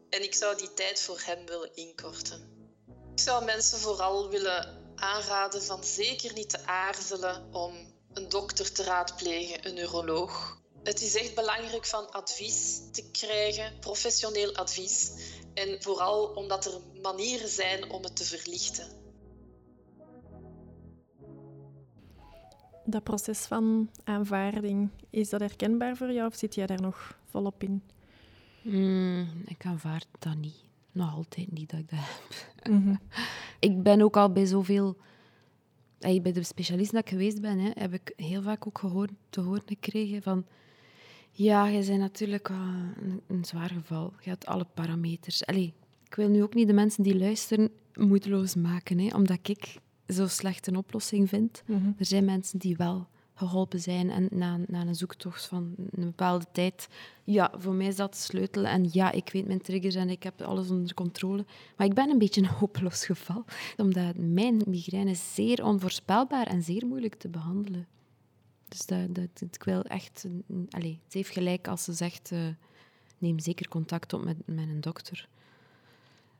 En 0.10 0.24
ik 0.24 0.36
zou 0.36 0.58
die 0.58 0.74
tijd 0.74 1.02
voor 1.02 1.22
hem 1.24 1.46
willen 1.46 1.76
inkorten. 1.76 2.50
Ik 3.14 3.20
zou 3.20 3.46
mensen 3.46 3.80
vooral 3.80 4.30
willen 4.30 4.94
aanraden 4.96 5.64
van 5.64 5.84
zeker 5.84 6.34
niet 6.34 6.50
te 6.50 6.66
aarzelen 6.66 7.54
om 7.54 7.94
een 8.14 8.30
dokter 8.30 8.72
te 8.72 8.84
raadplegen, 8.84 9.68
een 9.68 9.74
neuroloog. 9.74 10.60
Het 10.84 11.02
is 11.02 11.16
echt 11.16 11.36
belangrijk 11.36 11.86
van 11.86 12.12
advies 12.12 12.80
te 12.92 13.12
krijgen, 13.12 13.80
professioneel 13.80 14.56
advies. 14.56 15.12
En 15.54 15.82
vooral 15.82 16.26
omdat 16.26 16.66
er 16.66 16.80
manieren 17.02 17.50
zijn 17.50 17.92
om 17.92 18.04
het 18.04 18.16
te 18.16 18.24
verlichten. 18.24 19.01
Dat 22.86 23.04
proces 23.04 23.46
van 23.46 23.90
aanvaarding, 24.04 24.90
is 25.10 25.30
dat 25.30 25.40
herkenbaar 25.40 25.96
voor 25.96 26.12
jou 26.12 26.28
of 26.28 26.36
zit 26.36 26.56
jij 26.56 26.66
daar 26.66 26.82
nog 26.82 27.18
volop 27.26 27.64
in? 27.64 27.82
Mm, 28.62 29.28
ik 29.46 29.66
aanvaard 29.66 30.08
dat 30.20 30.36
niet. 30.36 30.64
Nog 30.92 31.14
altijd 31.14 31.52
niet 31.52 31.70
dat 31.70 31.80
ik 31.80 31.90
dat 31.90 32.00
heb. 32.00 32.74
Mhm. 32.74 32.96
ik 33.70 33.84
ben 33.84 34.02
ook 34.02 34.18
al 34.18 34.32
bij 34.32 34.46
zoveel... 34.46 34.98
Bij 36.00 36.32
de 36.32 36.44
specialist 36.44 36.92
dat 36.92 37.02
ik 37.02 37.10
geweest 37.10 37.42
ben, 37.42 37.60
hè, 37.60 37.72
heb 37.74 37.94
ik 37.94 38.14
heel 38.16 38.42
vaak 38.42 38.68
ook 38.68 38.78
gehoord, 38.78 39.12
te 39.30 39.42
horen 39.42 39.64
gekregen 39.66 40.22
van... 40.22 40.46
Ja, 41.32 41.68
je 41.68 41.86
bent 41.86 42.00
natuurlijk 42.00 42.50
een, 42.50 43.22
een, 43.28 43.46
zwaar 43.46 43.70
geval. 43.70 44.14
Je 44.22 44.30
hebt 44.30 44.46
alle 44.46 44.66
parameters. 44.74 45.46
Allee, 45.46 45.74
ik 46.06 46.16
wil 46.16 46.30
nu 46.30 46.44
ook 46.44 46.54
niet 46.54 46.68
de 46.68 46.74
mensen 46.74 47.04
die 47.04 47.18
luisteren 47.18 47.70
moedeloos 47.94 48.56
maken, 48.56 49.00
hè, 49.00 49.16
omdat 49.16 49.40
ik 49.48 49.76
zo 50.14 50.28
slecht 50.28 50.68
een 50.68 50.76
oplossing 50.76 51.30
vind. 51.30 51.64
Mhm. 51.66 51.92
Er 51.98 52.06
zijn 52.06 52.26
mensen 52.26 52.60
die 52.60 52.76
wel 52.76 53.08
geholpen 53.34 53.80
zijn. 53.80 54.10
En 54.10 54.28
na, 54.32 54.60
na 54.68 54.82
een 54.82 54.96
zoektocht 54.96 55.46
van 55.46 55.74
een 55.78 56.06
bepaalde 56.06 56.46
tijd, 56.52 56.88
ja, 57.24 57.52
voor 57.58 57.74
mij 57.74 57.88
is 57.88 57.96
dat 57.96 58.14
de 58.14 58.20
sleutel. 58.20 58.66
En 58.66 58.90
ja, 58.92 59.12
ik 59.12 59.30
weet 59.30 59.48
mijn 59.48 59.62
triggers 59.62 59.96
en 59.96 60.10
ik 60.10 60.24
heb 60.24 60.42
alles 60.42 60.70
onder 60.70 60.94
controle. 60.94 61.46
Maar 61.78 61.88
ik 61.88 61.94
ben 61.94 62.10
een 62.10 62.18
beetje 62.18 62.42
een 62.42 62.48
hopeloos 62.48 63.06
geval, 63.06 63.46
omdat 63.78 64.18
mijn 64.18 64.62
migraine 64.68 65.12
is 65.12 65.34
zeer 65.34 65.66
onvoorspelbaar 65.66 66.48
en 66.48 66.64
zeer 66.64 66.86
moeilijk 66.86 67.16
te 67.16 67.30
behandelen. 67.30 67.88
Dus 68.68 68.86
dat, 68.86 69.16
dat, 69.16 69.42
ik 69.42 69.64
wil 69.64 69.82
echt... 69.84 70.26
Allez, 70.70 70.96
het 71.04 71.14
heeft 71.14 71.30
gelijk 71.30 71.68
als 71.68 71.84
ze 71.84 71.94
zegt, 71.94 72.32
uh, 72.32 72.40
neem 73.18 73.40
zeker 73.40 73.68
contact 73.68 74.14
op 74.14 74.24
met, 74.24 74.38
met 74.46 74.70
een 74.70 74.82
dokter. 74.82 75.28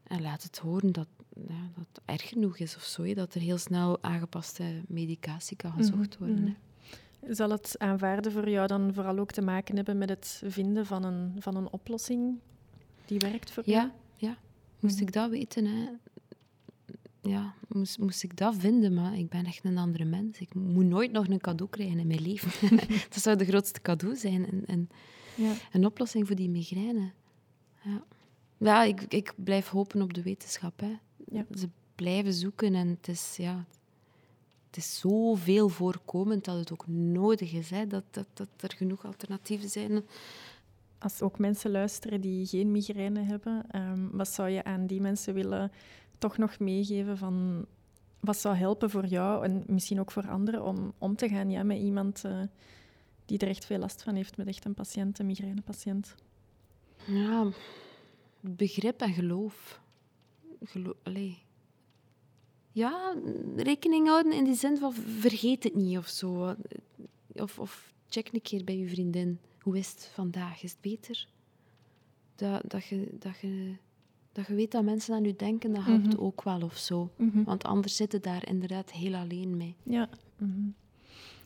En 0.04 0.22
laat 0.22 0.44
het 0.44 0.58
horen 0.58 0.92
dat, 0.92 1.08
ja, 1.48 1.70
dat 1.76 1.86
het 1.94 2.02
erg 2.06 2.30
genoeg 2.30 2.58
is 2.58 2.76
of 2.76 2.84
zo. 2.84 3.14
dat 3.14 3.34
er 3.34 3.42
heel 3.42 3.58
snel 3.58 4.04
aangepaste 4.04 4.82
medicatie 4.88 5.58
kan 5.58 5.72
gezocht 5.72 6.20
mhm, 6.20 6.28
worden. 6.28 6.44
Mhm. 6.44 7.34
Zal 7.34 7.50
het 7.50 7.76
aanvaarden 7.78 8.32
voor 8.32 8.50
jou 8.50 8.68
dan 8.68 8.94
vooral 8.94 9.20
ook 9.20 9.32
te 9.32 9.42
maken 9.42 9.76
hebben 9.76 9.98
met 9.98 10.10
het 10.10 10.42
vinden 10.46 10.86
van 10.86 11.04
een, 11.04 11.36
van 11.40 11.56
een 11.56 11.72
oplossing 11.72 12.40
die 13.06 13.20
werkt 13.20 13.52
voor 13.52 13.64
ja, 13.66 13.74
jou? 13.74 13.90
Ja, 14.16 14.38
moest 14.80 14.96
mhm. 14.96 15.04
ik 15.04 15.14
dat 15.14 15.30
weten, 15.30 15.66
hè, 15.66 15.90
ja, 17.22 17.54
moest, 17.68 18.00
moest 18.00 18.24
ik 18.24 18.38
dat 18.38 18.56
vinden, 18.58 18.94
maar 18.94 19.18
ik 19.18 19.30
ben 19.30 19.46
echt 19.46 19.64
een 19.64 19.78
andere 19.78 20.06
mens. 20.06 20.40
Ik 20.40 20.54
moet 20.54 20.86
nooit 20.86 21.12
nog 21.12 21.28
een 21.28 21.40
cadeau 21.40 21.70
krijgen 21.70 22.00
in 22.00 22.08
mijn 22.08 22.22
leven. 22.22 22.70
dat 23.10 23.22
zou 23.22 23.36
de 23.36 23.46
grootste 23.46 23.82
cadeau 23.82 24.16
zijn. 24.16 24.52
En, 24.52 24.66
en 24.66 24.90
ja. 25.36 25.54
Een 25.72 25.86
oplossing 25.86 26.28
voor 26.28 26.36
die 26.36 26.50
migraine. 26.50 27.12
Ja, 27.84 28.04
ja 28.58 28.84
ik, 28.84 29.02
ik 29.02 29.34
blijf 29.36 29.68
hopen 29.68 30.02
op 30.02 30.14
de 30.14 30.22
wetenschap. 30.22 30.80
Hè. 30.80 30.98
Ja. 31.32 31.46
Ze 31.58 31.70
blijven 31.96 32.34
zoeken 32.34 32.76
en 32.76 32.88
het 32.88 33.08
is, 33.08 33.36
ja, 33.38 33.66
het 34.68 34.78
is 34.78 35.00
zoveel 35.00 35.70
voorkomend 35.70 36.46
dat 36.46 36.58
het 36.58 36.72
ook 36.72 36.88
nodig 36.88 37.54
is 37.54 37.70
hè, 37.70 37.88
dat, 37.88 38.04
dat, 38.12 38.28
dat 38.34 38.48
er 38.58 38.72
genoeg 38.72 39.06
alternatieven 39.06 39.70
zijn. 39.70 40.04
Als 40.98 41.22
ook 41.22 41.40
mensen 41.40 41.72
luisteren 41.72 42.22
die 42.22 42.46
geen 42.46 42.72
migraine 42.72 43.20
hebben, 43.20 43.66
um, 43.76 44.10
wat 44.12 44.28
zou 44.28 44.50
je 44.50 44.64
aan 44.64 44.88
die 44.88 45.02
mensen 45.02 45.34
willen 45.34 45.72
toch 46.18 46.38
nog 46.38 46.60
meegeven 46.60 47.18
van 47.18 47.66
wat 48.20 48.38
zou 48.38 48.56
helpen 48.56 48.90
voor 48.90 49.06
jou 49.06 49.44
en 49.44 49.64
misschien 49.68 50.00
ook 50.00 50.12
voor 50.12 50.28
anderen 50.28 50.64
om 50.64 50.94
om 50.98 51.16
te 51.16 51.30
gaan 51.30 51.50
ja, 51.50 51.64
met 51.64 51.78
iemand 51.78 52.24
uh, 52.26 52.42
die 53.26 53.38
er 53.38 53.48
echt 53.48 53.66
veel 53.66 53.78
last 53.80 54.04
van 54.04 54.16
heeft, 54.16 54.38
met 54.38 54.48
echt 54.48 54.66
een 54.66 54.74
patiënt, 54.74 55.20
een 55.20 55.26
migrainepatiënt? 55.26 56.16
Ja, 57.06 57.48
begrip 58.40 59.02
en 59.02 59.14
geloof. 59.14 59.81
Allee. 61.04 61.38
Ja, 62.72 63.16
rekening 63.56 64.08
houden 64.08 64.34
in 64.34 64.44
die 64.44 64.56
zin 64.56 64.78
van 64.78 64.94
vergeet 64.94 65.64
het 65.64 65.76
niet 65.76 65.98
of 65.98 66.08
zo. 66.08 66.56
Of, 67.34 67.60
of 67.60 67.94
check 68.10 68.30
een 68.34 68.42
keer 68.42 68.64
bij 68.64 68.78
je 68.78 68.88
vriendin. 68.88 69.40
Hoe 69.62 69.78
is 69.78 69.90
het 69.92 70.12
vandaag? 70.14 70.64
Is 70.64 70.72
het 70.72 70.82
beter? 70.82 71.28
Dat, 72.36 72.62
dat, 72.68 72.86
je, 72.86 73.16
dat 73.20 73.40
je 73.40 73.76
dat 74.32 74.48
je 74.48 74.54
weet 74.54 74.72
dat 74.72 74.84
mensen 74.84 75.16
aan 75.16 75.24
je 75.24 75.36
denken, 75.36 75.74
dat 75.74 75.84
helpt 75.84 76.14
mhm. 76.14 76.20
ook 76.20 76.44
wel 76.44 76.62
of 76.62 76.78
zo. 76.78 77.12
Mhm. 77.16 77.44
Want 77.44 77.64
anders 77.64 77.96
zitten 77.96 78.22
daar 78.22 78.48
inderdaad 78.48 78.92
heel 78.92 79.16
alleen 79.16 79.58
mee. 79.58 79.76
Ja. 79.84 80.10
Mhm. 80.38 80.70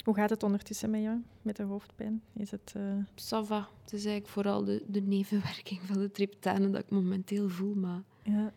Hoe 0.04 0.16
gaat 0.16 0.30
het 0.30 0.44
ondertussen 0.44 0.90
met 0.90 1.02
jou, 1.02 1.22
met 1.42 1.56
de 1.56 1.64
hoofdpijn? 1.64 2.22
Is 2.34 2.52
het... 2.52 2.74
Uh... 2.78 2.84
Sava. 3.16 3.70
Het 3.84 3.94
is 3.94 4.06
eigenlijk 4.06 4.28
vooral 4.28 4.64
de, 4.64 4.84
de 4.88 5.02
nevenwerking 5.02 5.82
van 5.82 6.00
de 6.00 6.12
triptanen 6.12 6.72
dat 6.72 6.82
ik 6.82 6.90
momenteel 6.90 7.50
voel. 7.50 7.74
Maar 7.76 8.04
ja, 8.24 8.54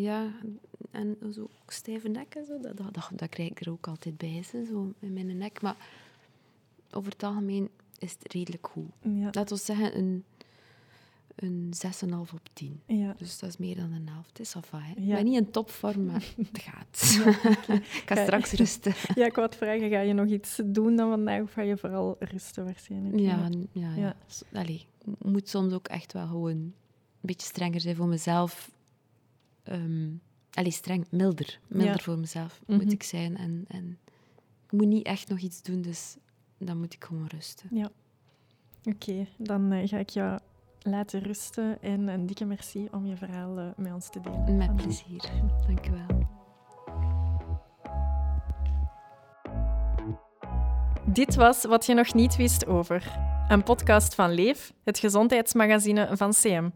ja 0.00 0.32
en 0.90 1.16
zo 1.32 1.48
stijve 1.66 2.08
nek 2.08 2.34
en 2.34 2.44
zo, 2.44 2.60
dat, 2.60 2.76
dat, 2.76 3.10
dat, 3.12 3.28
krijg 3.28 3.50
ik 3.50 3.60
er 3.60 3.70
ook 3.70 3.86
altijd 3.86 4.16
bij, 4.16 4.42
zo 4.42 4.92
in 4.98 5.12
mijn 5.12 5.36
nek. 5.36 5.62
Maar 5.62 5.76
over 6.90 7.12
het 7.12 7.22
algemeen 7.22 7.68
is 7.98 8.12
het 8.18 8.32
redelijk 8.32 8.66
goed. 8.66 8.90
Ja. 9.02 9.28
Laten 9.32 9.56
we 9.56 9.62
zeggen, 9.62 9.98
een 9.98 10.24
een 11.38 11.72
6,5 12.06 12.10
op 12.34 12.48
10. 12.52 12.80
Ja. 12.86 13.14
Dus 13.18 13.38
dat 13.38 13.48
is 13.48 13.56
meer 13.56 13.76
dan 13.76 13.92
een 13.92 14.08
helft. 14.08 14.28
Het 14.28 14.40
is 14.40 14.56
af, 14.56 14.70
ja. 14.70 14.86
Ik 14.96 15.06
ben 15.14 15.24
niet 15.24 15.36
in 15.36 15.50
topvorm, 15.50 16.04
maar 16.04 16.24
het 16.36 16.62
gaat. 16.68 17.20
Ja, 17.24 17.74
ik 18.02 18.02
ga 18.06 18.22
straks 18.22 18.52
rusten. 18.52 18.94
Ja, 19.14 19.26
ik 19.26 19.34
wou 19.34 19.54
vragen, 19.56 19.90
ga 19.90 20.00
je 20.00 20.12
nog 20.12 20.26
iets 20.26 20.60
doen 20.64 20.96
dan 20.96 21.10
vandaag 21.10 21.42
of 21.42 21.52
ga 21.52 21.62
je 21.62 21.76
vooral 21.76 22.16
rusten 22.18 22.64
waarschijnlijk? 22.64 23.18
Ja, 23.18 23.48
ja, 23.72 23.94
ja. 23.94 24.16
Allee, 24.52 24.86
ik 25.18 25.24
moet 25.24 25.48
soms 25.48 25.72
ook 25.72 25.88
echt 25.88 26.12
wel 26.12 26.26
gewoon 26.26 26.50
een 26.50 26.74
beetje 27.20 27.46
strenger 27.46 27.80
zijn 27.80 27.96
voor 27.96 28.08
mezelf. 28.08 28.70
Um, 29.72 30.20
allee, 30.52 30.70
streng, 30.70 31.06
milder. 31.10 31.60
Milder 31.66 32.00
voor 32.00 32.18
mezelf 32.18 32.60
moet 32.66 32.82
mhm. 32.82 32.90
ik 32.90 33.02
zijn. 33.02 33.36
En, 33.36 33.64
en 33.68 33.98
ik 34.64 34.72
moet 34.72 34.86
niet 34.86 35.06
echt 35.06 35.28
nog 35.28 35.38
iets 35.38 35.62
doen, 35.62 35.82
dus 35.82 36.16
dan 36.58 36.78
moet 36.78 36.94
ik 36.94 37.04
gewoon 37.04 37.26
rusten. 37.26 37.68
Ja. 37.72 37.90
Oké, 38.84 39.26
dan 39.36 39.72
uh, 39.72 39.88
ga 39.88 39.98
ik 39.98 40.08
jou 40.08 40.38
laten 40.82 41.20
rusten. 41.20 41.82
En 41.82 42.08
een 42.08 42.26
dikke 42.26 42.44
merci 42.44 42.88
om 42.90 43.06
je 43.06 43.16
verhaal 43.16 43.58
uh, 43.58 43.68
met 43.76 43.92
ons 43.92 44.10
te 44.10 44.20
delen. 44.20 44.56
Met 44.56 44.76
plezier. 44.76 45.30
Dank 45.66 45.84
je 45.84 45.90
wel. 45.90 46.26
Dit 51.12 51.34
was 51.34 51.64
Wat 51.64 51.86
je 51.86 51.94
nog 51.94 52.14
niet 52.14 52.36
wist 52.36 52.66
over. 52.66 53.18
Een 53.48 53.62
podcast 53.62 54.14
van 54.14 54.32
Leef, 54.32 54.72
het 54.84 54.98
gezondheidsmagazine 54.98 56.16
van 56.16 56.30
CM. 56.30 56.68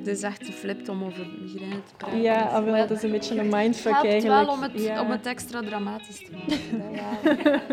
Het 0.00 0.08
is 0.08 0.22
echt 0.22 0.46
geflipt 0.46 0.88
om 0.88 1.04
over 1.04 1.26
migraine 1.40 1.82
te 1.82 1.94
praten. 1.96 2.20
Ja, 2.20 2.42
ah, 2.42 2.64
wel, 2.64 2.74
het 2.74 2.90
is 2.90 3.02
een 3.02 3.10
beetje 3.10 3.38
een 3.38 3.48
mindfuck 3.48 3.94
het 3.94 4.04
eigenlijk. 4.04 4.46
wel 4.46 4.54
om 4.54 4.62
het, 4.62 5.00
om 5.00 5.10
het 5.10 5.26
extra 5.26 5.60
dramatisch 5.60 6.18
te 6.18 6.30
maken. 6.32 7.60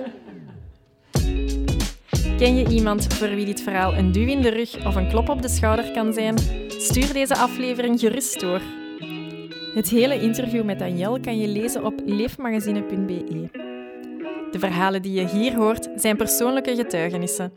Ken 2.37 2.55
je 2.55 2.67
iemand 2.69 3.13
voor 3.13 3.29
wie 3.29 3.45
dit 3.45 3.61
verhaal 3.61 3.95
een 3.95 4.11
duw 4.11 4.27
in 4.27 4.41
de 4.41 4.49
rug 4.49 4.85
of 4.85 4.95
een 4.95 5.09
klop 5.09 5.29
op 5.29 5.41
de 5.41 5.49
schouder 5.49 5.91
kan 5.91 6.13
zijn? 6.13 6.37
Stuur 6.67 7.13
deze 7.13 7.35
aflevering 7.35 7.99
gerust 7.99 8.39
door. 8.39 8.61
Het 9.73 9.89
hele 9.89 10.21
interview 10.21 10.63
met 10.63 10.79
Danielle 10.79 11.19
kan 11.19 11.37
je 11.37 11.47
lezen 11.47 11.85
op 11.85 12.01
leefmagazine.be. 12.05 13.49
De 14.51 14.59
verhalen 14.59 15.01
die 15.01 15.13
je 15.13 15.27
hier 15.27 15.55
hoort 15.55 15.89
zijn 15.95 16.17
persoonlijke 16.17 16.75
getuigenissen. 16.75 17.51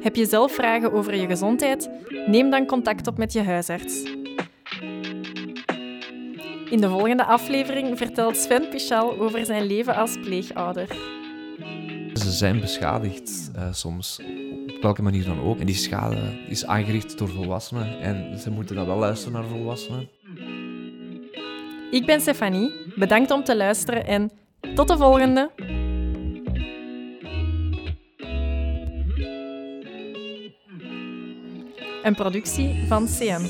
Heb 0.00 0.16
je 0.16 0.26
zelf 0.26 0.52
vragen 0.52 0.92
over 0.92 1.14
je 1.14 1.26
gezondheid? 1.26 1.90
Neem 2.26 2.50
dan 2.50 2.66
contact 2.66 3.06
op 3.06 3.18
met 3.18 3.32
je 3.32 3.42
huisarts. 3.42 4.02
In 6.70 6.80
de 6.80 6.88
volgende 6.88 7.24
aflevering 7.24 7.98
vertelt 7.98 8.36
Sven 8.36 8.68
Pichal 8.68 9.18
over 9.18 9.44
zijn 9.44 9.66
leven 9.66 9.94
als 9.94 10.18
pleegouder. 10.20 10.86
Ze 12.12 12.30
zijn 12.30 12.60
beschadigd 12.60 13.50
uh, 13.56 13.72
soms, 13.72 14.20
op 14.76 14.82
welke 14.82 15.02
manier 15.02 15.24
dan 15.24 15.40
ook. 15.40 15.58
En 15.58 15.66
die 15.66 15.74
schade 15.74 16.44
is 16.48 16.66
aangericht 16.66 17.18
door 17.18 17.28
volwassenen 17.28 18.00
en 18.00 18.38
ze 18.38 18.50
moeten 18.50 18.74
dan 18.74 18.86
wel 18.86 18.98
luisteren 18.98 19.32
naar 19.32 19.44
volwassenen. 19.44 20.08
Ik 21.90 22.06
ben 22.06 22.20
Stefanie, 22.20 22.72
bedankt 22.96 23.30
om 23.30 23.44
te 23.44 23.56
luisteren 23.56 24.06
en 24.06 24.30
tot 24.74 24.88
de 24.88 24.96
volgende! 24.96 25.50
Een 32.08 32.14
productie 32.14 32.86
van 32.86 33.06
CM. 33.06 33.44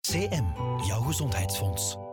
CM, 0.00 0.44
jouw 0.86 1.00
gezondheidsfonds. 1.00 2.05